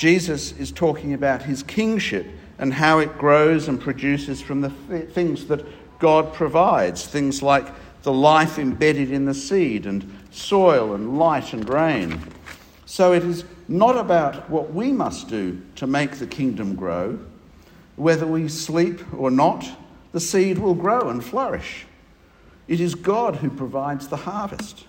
Jesus 0.00 0.52
is 0.52 0.72
talking 0.72 1.12
about 1.12 1.42
his 1.42 1.62
kingship 1.62 2.26
and 2.58 2.72
how 2.72 3.00
it 3.00 3.18
grows 3.18 3.68
and 3.68 3.78
produces 3.78 4.40
from 4.40 4.62
the 4.62 4.70
things 4.70 5.44
that 5.48 5.62
God 5.98 6.32
provides, 6.32 7.06
things 7.06 7.42
like 7.42 7.66
the 8.02 8.10
life 8.10 8.58
embedded 8.58 9.12
in 9.12 9.26
the 9.26 9.34
seed 9.34 9.84
and 9.84 10.10
soil 10.30 10.94
and 10.94 11.18
light 11.18 11.52
and 11.52 11.68
rain. 11.68 12.18
So 12.86 13.12
it 13.12 13.22
is 13.24 13.44
not 13.68 13.98
about 13.98 14.48
what 14.48 14.72
we 14.72 14.90
must 14.90 15.28
do 15.28 15.60
to 15.76 15.86
make 15.86 16.12
the 16.12 16.26
kingdom 16.26 16.76
grow. 16.76 17.18
Whether 17.96 18.26
we 18.26 18.48
sleep 18.48 19.02
or 19.12 19.30
not, 19.30 19.68
the 20.12 20.20
seed 20.20 20.56
will 20.56 20.74
grow 20.74 21.10
and 21.10 21.22
flourish. 21.22 21.84
It 22.68 22.80
is 22.80 22.94
God 22.94 23.36
who 23.36 23.50
provides 23.50 24.08
the 24.08 24.16
harvest. 24.16 24.86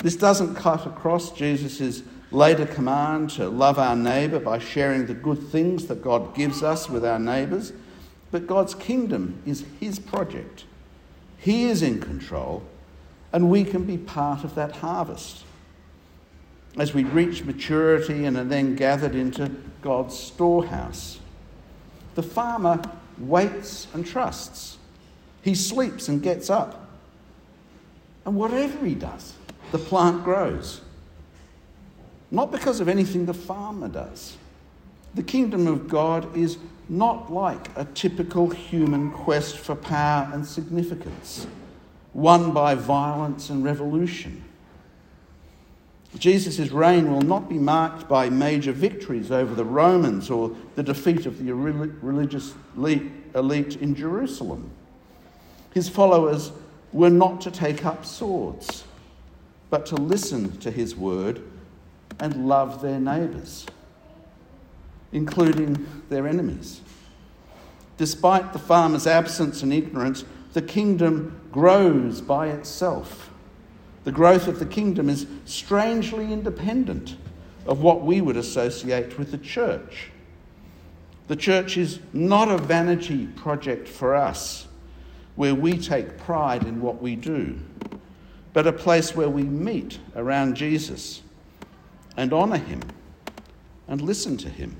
This 0.00 0.14
doesn't 0.14 0.54
cut 0.54 0.86
across 0.86 1.32
Jesus' 1.32 2.04
later 2.30 2.66
command 2.66 3.30
to 3.30 3.48
love 3.48 3.78
our 3.78 3.96
neighbour 3.96 4.38
by 4.38 4.58
sharing 4.58 5.06
the 5.06 5.14
good 5.14 5.42
things 5.48 5.86
that 5.86 6.02
God 6.02 6.34
gives 6.34 6.62
us 6.62 6.88
with 6.88 7.04
our 7.04 7.18
neighbours, 7.18 7.72
but 8.30 8.46
God's 8.46 8.74
kingdom 8.74 9.42
is 9.46 9.64
His 9.80 9.98
project. 9.98 10.64
He 11.38 11.64
is 11.64 11.82
in 11.82 12.00
control, 12.00 12.62
and 13.32 13.50
we 13.50 13.64
can 13.64 13.84
be 13.84 13.96
part 13.96 14.44
of 14.44 14.54
that 14.56 14.76
harvest 14.76 15.44
as 16.76 16.94
we 16.94 17.04
reach 17.04 17.44
maturity 17.44 18.24
and 18.24 18.36
are 18.36 18.44
then 18.44 18.76
gathered 18.76 19.14
into 19.14 19.50
God's 19.82 20.16
storehouse. 20.16 21.18
The 22.14 22.22
farmer 22.22 22.80
waits 23.18 23.88
and 23.94 24.06
trusts. 24.06 24.78
He 25.42 25.54
sleeps 25.54 26.08
and 26.08 26.22
gets 26.22 26.50
up. 26.50 26.88
And 28.24 28.36
whatever 28.36 28.84
he 28.84 28.94
does, 28.94 29.34
the 29.72 29.78
plant 29.78 30.24
grows. 30.24 30.82
Not 32.30 32.52
because 32.52 32.80
of 32.80 32.88
anything 32.88 33.26
the 33.26 33.34
farmer 33.34 33.88
does. 33.88 34.36
The 35.14 35.22
kingdom 35.22 35.66
of 35.66 35.88
God 35.88 36.36
is 36.36 36.58
not 36.88 37.32
like 37.32 37.68
a 37.76 37.84
typical 37.86 38.50
human 38.50 39.10
quest 39.10 39.58
for 39.58 39.74
power 39.74 40.30
and 40.32 40.46
significance, 40.46 41.46
won 42.14 42.52
by 42.52 42.74
violence 42.74 43.50
and 43.50 43.64
revolution. 43.64 44.44
Jesus' 46.16 46.70
reign 46.70 47.12
will 47.12 47.20
not 47.20 47.48
be 47.48 47.58
marked 47.58 48.08
by 48.08 48.30
major 48.30 48.72
victories 48.72 49.30
over 49.30 49.54
the 49.54 49.64
Romans 49.64 50.30
or 50.30 50.56
the 50.74 50.82
defeat 50.82 51.26
of 51.26 51.44
the 51.44 51.52
religious 51.52 52.54
elite 52.76 53.76
in 53.76 53.94
Jerusalem. 53.94 54.70
His 55.74 55.88
followers 55.88 56.50
were 56.92 57.10
not 57.10 57.42
to 57.42 57.50
take 57.50 57.84
up 57.84 58.06
swords, 58.06 58.84
but 59.68 59.84
to 59.86 59.96
listen 59.96 60.56
to 60.58 60.70
his 60.70 60.96
word 60.96 61.42
and 62.20 62.48
love 62.48 62.82
their 62.82 62.98
neighbours, 62.98 63.66
including 65.12 65.86
their 66.08 66.26
enemies. 66.26 66.80
Despite 67.96 68.52
the 68.52 68.58
farmer's 68.58 69.06
absence 69.06 69.62
and 69.62 69.72
ignorance, 69.72 70.24
the 70.52 70.62
kingdom 70.62 71.40
grows 71.52 72.20
by 72.20 72.48
itself 72.48 73.28
the 74.08 74.12
growth 74.12 74.48
of 74.48 74.58
the 74.58 74.64
kingdom 74.64 75.10
is 75.10 75.26
strangely 75.44 76.32
independent 76.32 77.18
of 77.66 77.82
what 77.82 78.00
we 78.00 78.22
would 78.22 78.38
associate 78.38 79.18
with 79.18 79.30
the 79.30 79.36
church. 79.36 80.10
The 81.26 81.36
church 81.36 81.76
is 81.76 82.00
not 82.14 82.50
a 82.50 82.56
vanity 82.56 83.26
project 83.26 83.86
for 83.86 84.14
us 84.14 84.66
where 85.36 85.54
we 85.54 85.76
take 85.76 86.16
pride 86.16 86.64
in 86.64 86.80
what 86.80 87.02
we 87.02 87.16
do, 87.16 87.58
but 88.54 88.66
a 88.66 88.72
place 88.72 89.14
where 89.14 89.28
we 89.28 89.42
meet 89.42 89.98
around 90.16 90.54
Jesus 90.54 91.20
and 92.18 92.32
honour 92.32 92.58
him 92.58 92.82
and 93.86 94.02
listen 94.02 94.36
to 94.36 94.48
him 94.48 94.76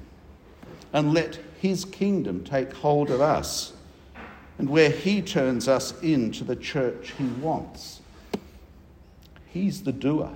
and 0.92 1.14
let 1.14 1.38
his 1.60 1.84
kingdom 1.84 2.42
take 2.42 2.72
hold 2.72 3.10
of 3.10 3.20
us 3.20 3.72
and 4.58 4.68
where 4.68 4.90
he 4.90 5.22
turns 5.22 5.68
us 5.68 5.98
into 6.02 6.42
the 6.42 6.56
church 6.56 7.14
he 7.16 7.24
wants. 7.40 8.00
He's 9.46 9.84
the 9.84 9.92
doer. 9.92 10.32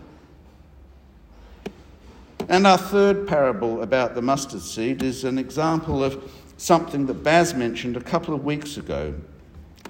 And 2.49 2.69
our 2.69 2.79
third 2.79 3.27
parable 3.27 3.83
about 3.83 4.15
the 4.15 4.23
mustard 4.23 4.63
seed 4.63 5.03
is 5.03 5.25
an 5.25 5.39
example 5.39 6.05
of 6.05 6.33
something 6.57 7.07
that 7.07 7.25
Baz 7.25 7.53
mentioned 7.53 7.97
a 7.97 8.01
couple 8.01 8.33
of 8.33 8.45
weeks 8.45 8.77
ago. 8.77 9.13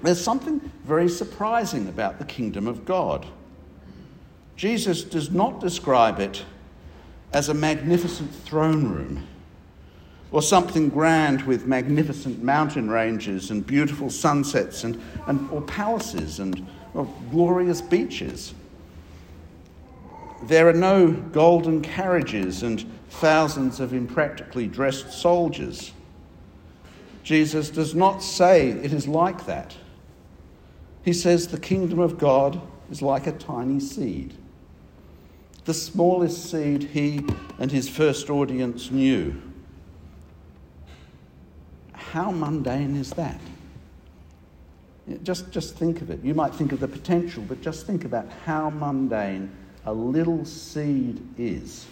There's 0.01 0.21
something 0.21 0.59
very 0.83 1.09
surprising 1.09 1.87
about 1.87 2.17
the 2.17 2.25
kingdom 2.25 2.67
of 2.67 2.85
God. 2.85 3.27
Jesus 4.55 5.03
does 5.03 5.29
not 5.29 5.59
describe 5.59 6.19
it 6.19 6.43
as 7.33 7.49
a 7.49 7.53
magnificent 7.53 8.33
throne 8.33 8.87
room 8.87 9.27
or 10.31 10.41
something 10.41 10.89
grand 10.89 11.41
with 11.43 11.67
magnificent 11.67 12.41
mountain 12.41 12.89
ranges 12.89 13.51
and 13.51 13.65
beautiful 13.65 14.09
sunsets 14.09 14.83
and, 14.83 14.99
and 15.27 15.49
or 15.51 15.61
palaces 15.61 16.39
and 16.39 16.65
or 16.93 17.07
glorious 17.31 17.81
beaches. 17.81 18.53
there 20.43 20.67
are 20.67 20.73
no 20.73 21.11
golden 21.11 21.81
carriages 21.81 22.63
and 22.63 22.85
thousands 23.09 23.79
of 23.79 23.93
impractically 23.93 24.67
dressed 24.67 25.11
soldiers. 25.11 25.93
Jesus 27.23 27.69
does 27.69 27.95
not 27.95 28.21
say 28.21 28.71
it 28.71 28.91
is 28.91 29.07
like 29.07 29.45
that. 29.45 29.75
He 31.03 31.13
says 31.13 31.47
the 31.47 31.59
kingdom 31.59 31.99
of 31.99 32.17
God 32.17 32.61
is 32.91 33.01
like 33.01 33.27
a 33.27 33.31
tiny 33.31 33.79
seed. 33.79 34.33
The 35.65 35.73
smallest 35.73 36.51
seed 36.51 36.83
he 36.83 37.25
and 37.59 37.71
his 37.71 37.87
first 37.87 38.29
audience 38.29 38.91
knew. 38.91 39.41
How 41.93 42.31
mundane 42.31 42.95
is 42.95 43.11
that? 43.11 43.39
Just, 45.23 45.51
just 45.51 45.75
think 45.75 46.01
of 46.01 46.09
it. 46.09 46.23
You 46.23 46.33
might 46.33 46.53
think 46.53 46.71
of 46.71 46.79
the 46.79 46.87
potential, 46.87 47.43
but 47.47 47.61
just 47.61 47.85
think 47.85 48.05
about 48.05 48.29
how 48.45 48.69
mundane 48.69 49.51
a 49.85 49.93
little 49.93 50.45
seed 50.45 51.21
is. 51.37 51.85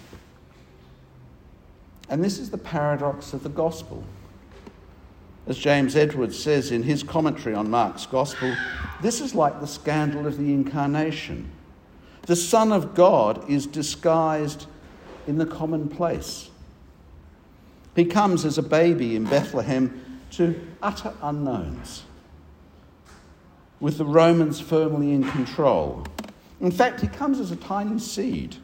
And 2.10 2.23
this 2.23 2.39
is 2.39 2.49
the 2.49 2.57
paradox 2.57 3.34
of 3.34 3.43
the 3.43 3.49
gospel. 3.49 4.03
As 5.47 5.57
James 5.57 5.95
Edwards 5.95 6.38
says 6.38 6.71
in 6.71 6.84
his 6.84 7.03
commentary 7.03 7.55
on 7.55 7.69
Mark's 7.69 8.05
gospel, 8.05 8.55
this 9.01 9.21
is 9.21 9.34
like 9.34 9.60
the 9.60 9.67
scandal 9.67 10.27
of 10.27 10.38
the 10.38 10.53
incarnation. 10.53 11.49
The 12.27 12.36
Son 12.36 12.71
of 12.71 12.93
God 12.93 13.49
is 13.49 13.65
disguised 13.65 14.67
in 15.27 15.38
the 15.38 15.45
commonplace. 15.45 16.49
He 17.95 18.05
comes 18.05 18.45
as 18.45 18.57
a 18.57 18.63
baby 18.63 19.15
in 19.15 19.25
Bethlehem 19.25 20.21
to 20.31 20.60
utter 20.81 21.13
unknowns, 21.21 22.03
with 23.79 23.97
the 23.97 24.05
Romans 24.05 24.62
firmly 24.62 25.12
in 25.12 25.29
control. 25.29 26.05
In 26.62 26.71
fact, 26.71 27.01
he 27.01 27.07
comes 27.07 27.39
as 27.39 27.51
a 27.51 27.55
tiny 27.55 27.99
seed 27.99 28.55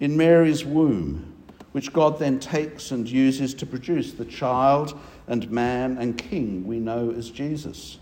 in 0.00 0.16
Mary's 0.16 0.64
womb, 0.64 1.32
which 1.72 1.92
God 1.92 2.18
then 2.18 2.40
takes 2.40 2.90
and 2.90 3.08
uses 3.08 3.54
to 3.54 3.66
produce 3.66 4.12
the 4.12 4.24
child 4.24 4.98
and 5.28 5.50
man 5.50 5.96
and 5.98 6.18
king 6.18 6.66
we 6.66 6.78
know 6.78 7.10
as 7.16 7.30
Jesus. 7.30 7.98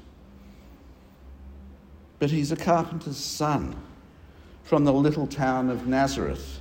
But 2.18 2.30
he's 2.30 2.50
a 2.50 2.56
carpenter's 2.56 3.18
son 3.18 3.76
from 4.66 4.85
the 4.85 4.92
little 4.92 5.29
town 5.29 5.70
of 5.70 5.87
Nazareth, 5.87 6.61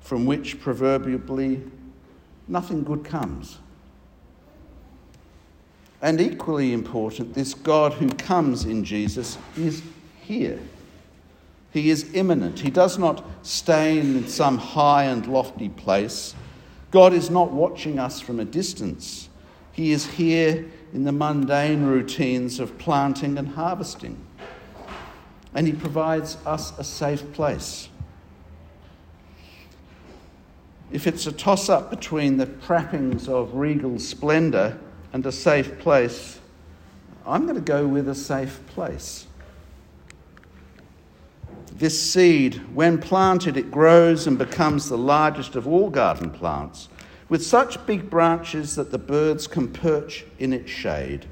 from 0.00 0.26
which 0.26 0.60
proverbially 0.60 1.60
nothing 2.46 2.84
good 2.84 3.04
comes. 3.04 3.58
And 6.00 6.20
equally 6.20 6.72
important, 6.72 7.34
this 7.34 7.52
God 7.52 7.94
who 7.94 8.08
comes 8.10 8.64
in 8.64 8.84
Jesus 8.84 9.38
is 9.56 9.82
here. 10.22 10.60
He 11.72 11.90
is 11.90 12.14
immanent. 12.14 12.60
He 12.60 12.70
does 12.70 12.96
not 12.96 13.24
stay 13.42 13.98
in 13.98 14.28
some 14.28 14.56
high 14.56 15.04
and 15.04 15.26
lofty 15.26 15.68
place. 15.68 16.34
God 16.92 17.12
is 17.12 17.28
not 17.28 17.50
watching 17.50 17.98
us 17.98 18.20
from 18.20 18.38
a 18.38 18.44
distance. 18.44 19.28
He 19.72 19.90
is 19.90 20.06
here 20.06 20.70
in 20.94 21.02
the 21.02 21.12
mundane 21.12 21.84
routines 21.86 22.60
of 22.60 22.78
planting 22.78 23.36
and 23.36 23.48
harvesting. 23.48 24.16
And 25.54 25.66
He 25.66 25.72
provides 25.72 26.36
us 26.44 26.78
a 26.78 26.84
safe 26.84 27.32
place. 27.32 27.88
If 30.92 31.06
it's 31.06 31.26
a 31.26 31.32
toss 31.32 31.68
up 31.68 31.90
between 31.90 32.36
the 32.36 32.46
trappings 32.46 33.28
of 33.28 33.54
regal 33.54 33.98
splendour 33.98 34.78
and 35.12 35.26
a 35.26 35.32
safe 35.32 35.78
place, 35.78 36.38
I'm 37.26 37.42
going 37.42 37.56
to 37.56 37.60
go 37.60 37.86
with 37.86 38.08
a 38.08 38.14
safe 38.14 38.60
place. 38.68 39.26
This 41.72 42.00
seed, 42.00 42.54
when 42.74 42.98
planted, 42.98 43.56
it 43.56 43.70
grows 43.70 44.26
and 44.26 44.38
becomes 44.38 44.88
the 44.88 44.96
largest 44.96 45.56
of 45.56 45.66
all 45.66 45.90
garden 45.90 46.30
plants 46.30 46.88
with 47.28 47.44
such 47.44 47.84
big 47.86 48.08
branches 48.08 48.76
that 48.76 48.90
the 48.90 48.98
birds 48.98 49.46
can 49.46 49.68
perch 49.68 50.24
in 50.38 50.52
its 50.52 50.70
shade. 50.70 51.26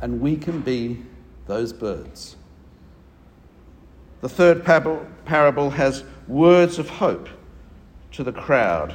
And 0.00 0.20
we 0.20 0.36
can 0.36 0.60
be 0.60 1.02
those 1.50 1.72
birds. 1.72 2.36
The 4.20 4.28
third 4.28 4.64
parable 4.64 5.70
has 5.70 6.04
words 6.28 6.78
of 6.78 6.88
hope 6.88 7.28
to 8.12 8.22
the 8.22 8.32
crowd 8.32 8.94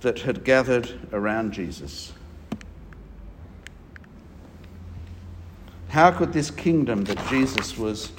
that 0.00 0.20
had 0.20 0.44
gathered 0.44 0.98
around 1.12 1.52
Jesus. 1.52 2.14
How 5.88 6.10
could 6.10 6.32
this 6.32 6.50
kingdom 6.50 7.04
that 7.04 7.18
Jesus 7.28 7.76
was 7.76 8.12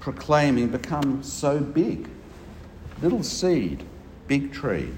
proclaiming 0.00 0.68
become 0.68 1.22
so 1.22 1.58
big? 1.58 2.10
Little 3.00 3.22
seed 3.22 3.82
big 4.28 4.52
tree. 4.52 4.90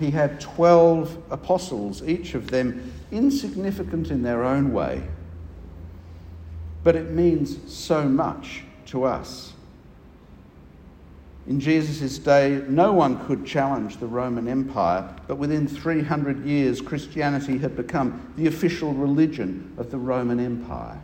He 0.00 0.10
had 0.10 0.40
12 0.40 1.16
apostles, 1.30 2.02
each 2.02 2.34
of 2.34 2.50
them 2.50 2.92
insignificant 3.12 4.10
in 4.10 4.22
their 4.22 4.42
own 4.42 4.72
way. 4.72 5.02
But 6.84 6.96
it 6.96 7.10
means 7.10 7.72
so 7.72 8.04
much 8.04 8.64
to 8.86 9.04
us. 9.04 9.52
In 11.46 11.58
Jesus' 11.58 12.18
day, 12.18 12.62
no 12.68 12.92
one 12.92 13.24
could 13.26 13.44
challenge 13.44 13.96
the 13.96 14.06
Roman 14.06 14.46
Empire, 14.46 15.12
but 15.26 15.36
within 15.36 15.66
300 15.66 16.44
years, 16.44 16.80
Christianity 16.80 17.58
had 17.58 17.74
become 17.74 18.32
the 18.36 18.46
official 18.46 18.94
religion 18.94 19.72
of 19.76 19.90
the 19.90 19.98
Roman 19.98 20.38
Empire. 20.38 21.02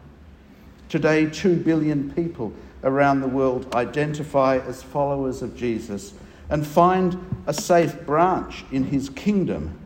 Today, 0.88 1.26
2 1.26 1.56
billion 1.56 2.12
people 2.12 2.52
around 2.84 3.20
the 3.20 3.28
world 3.28 3.74
identify 3.74 4.58
as 4.58 4.80
followers 4.80 5.42
of 5.42 5.56
Jesus 5.56 6.14
and 6.50 6.64
find 6.64 7.18
a 7.46 7.52
safe 7.52 8.06
branch 8.06 8.64
in 8.70 8.84
his 8.84 9.10
kingdom, 9.10 9.76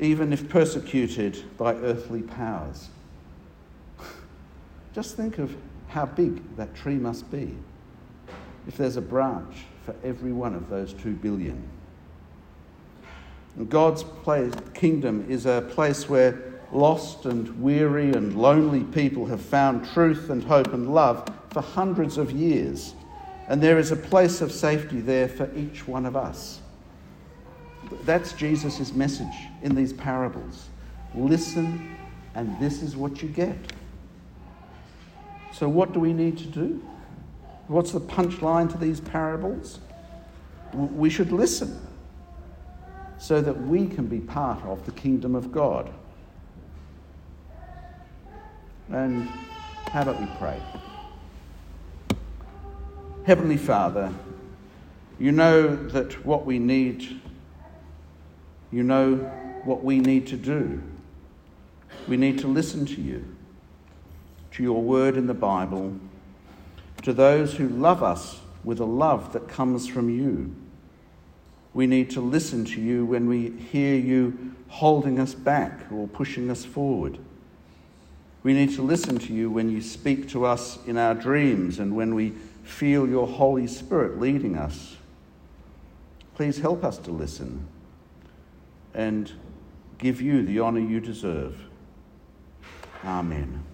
even 0.00 0.32
if 0.32 0.48
persecuted 0.48 1.44
by 1.58 1.74
earthly 1.74 2.22
powers. 2.22 2.88
Just 4.96 5.14
think 5.14 5.36
of 5.36 5.54
how 5.88 6.06
big 6.06 6.56
that 6.56 6.74
tree 6.74 6.94
must 6.94 7.30
be 7.30 7.54
if 8.66 8.78
there's 8.78 8.96
a 8.96 9.02
branch 9.02 9.54
for 9.84 9.94
every 10.02 10.32
one 10.32 10.54
of 10.54 10.70
those 10.70 10.94
two 10.94 11.12
billion. 11.12 11.62
And 13.56 13.68
God's 13.68 14.02
place, 14.02 14.54
kingdom 14.72 15.26
is 15.28 15.44
a 15.44 15.68
place 15.70 16.08
where 16.08 16.42
lost 16.72 17.26
and 17.26 17.62
weary 17.62 18.12
and 18.14 18.40
lonely 18.40 18.84
people 18.84 19.26
have 19.26 19.42
found 19.42 19.86
truth 19.92 20.30
and 20.30 20.42
hope 20.42 20.72
and 20.72 20.94
love 20.94 21.28
for 21.50 21.60
hundreds 21.60 22.16
of 22.16 22.30
years 22.30 22.94
and 23.48 23.62
there 23.62 23.78
is 23.78 23.92
a 23.92 23.96
place 23.96 24.40
of 24.40 24.50
safety 24.50 25.02
there 25.02 25.28
for 25.28 25.54
each 25.54 25.86
one 25.86 26.06
of 26.06 26.16
us. 26.16 26.62
That's 28.04 28.32
Jesus' 28.32 28.94
message 28.94 29.26
in 29.60 29.74
these 29.74 29.92
parables. 29.92 30.70
Listen, 31.14 31.94
and 32.34 32.58
this 32.58 32.82
is 32.82 32.96
what 32.96 33.22
you 33.22 33.28
get. 33.28 33.58
So, 35.58 35.70
what 35.70 35.94
do 35.94 36.00
we 36.00 36.12
need 36.12 36.36
to 36.36 36.44
do? 36.44 36.84
What's 37.68 37.92
the 37.92 38.00
punchline 38.00 38.70
to 38.72 38.76
these 38.76 39.00
parables? 39.00 39.78
We 40.74 41.08
should 41.08 41.32
listen 41.32 41.80
so 43.18 43.40
that 43.40 43.58
we 43.62 43.86
can 43.86 44.06
be 44.06 44.20
part 44.20 44.62
of 44.64 44.84
the 44.84 44.92
kingdom 44.92 45.34
of 45.34 45.52
God. 45.52 45.90
And 48.90 49.30
how 49.90 50.02
about 50.02 50.20
we 50.20 50.26
pray? 50.38 50.60
Heavenly 53.24 53.56
Father, 53.56 54.12
you 55.18 55.32
know 55.32 55.74
that 55.74 56.26
what 56.26 56.44
we 56.44 56.58
need, 56.58 57.18
you 58.70 58.82
know 58.82 59.16
what 59.64 59.82
we 59.82 60.00
need 60.00 60.26
to 60.26 60.36
do. 60.36 60.82
We 62.06 62.18
need 62.18 62.40
to 62.40 62.46
listen 62.46 62.84
to 62.84 63.00
you, 63.00 63.35
to 64.56 64.62
your 64.62 64.80
word 64.80 65.18
in 65.18 65.26
the 65.26 65.34
Bible, 65.34 65.94
to 67.02 67.12
those 67.12 67.52
who 67.52 67.68
love 67.68 68.02
us 68.02 68.40
with 68.64 68.80
a 68.80 68.86
love 68.86 69.34
that 69.34 69.48
comes 69.48 69.86
from 69.86 70.08
you. 70.08 70.54
We 71.74 71.86
need 71.86 72.08
to 72.12 72.22
listen 72.22 72.64
to 72.64 72.80
you 72.80 73.04
when 73.04 73.28
we 73.28 73.50
hear 73.50 73.96
you 73.96 74.54
holding 74.68 75.20
us 75.20 75.34
back 75.34 75.92
or 75.92 76.08
pushing 76.08 76.50
us 76.50 76.64
forward. 76.64 77.18
We 78.44 78.54
need 78.54 78.74
to 78.76 78.82
listen 78.82 79.18
to 79.18 79.32
you 79.34 79.50
when 79.50 79.68
you 79.68 79.82
speak 79.82 80.30
to 80.30 80.46
us 80.46 80.78
in 80.86 80.96
our 80.96 81.14
dreams 81.14 81.78
and 81.78 81.94
when 81.94 82.14
we 82.14 82.30
feel 82.62 83.06
your 83.06 83.26
Holy 83.26 83.66
Spirit 83.66 84.18
leading 84.18 84.56
us. 84.56 84.96
Please 86.34 86.58
help 86.60 86.82
us 86.82 86.96
to 86.98 87.10
listen 87.10 87.68
and 88.94 89.30
give 89.98 90.22
you 90.22 90.46
the 90.46 90.60
honour 90.60 90.80
you 90.80 90.98
deserve. 90.98 91.60
Amen. 93.04 93.65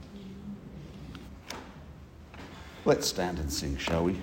Let's 2.84 3.06
stand 3.06 3.38
and 3.38 3.52
sing, 3.52 3.76
shall 3.76 4.04
we? 4.04 4.18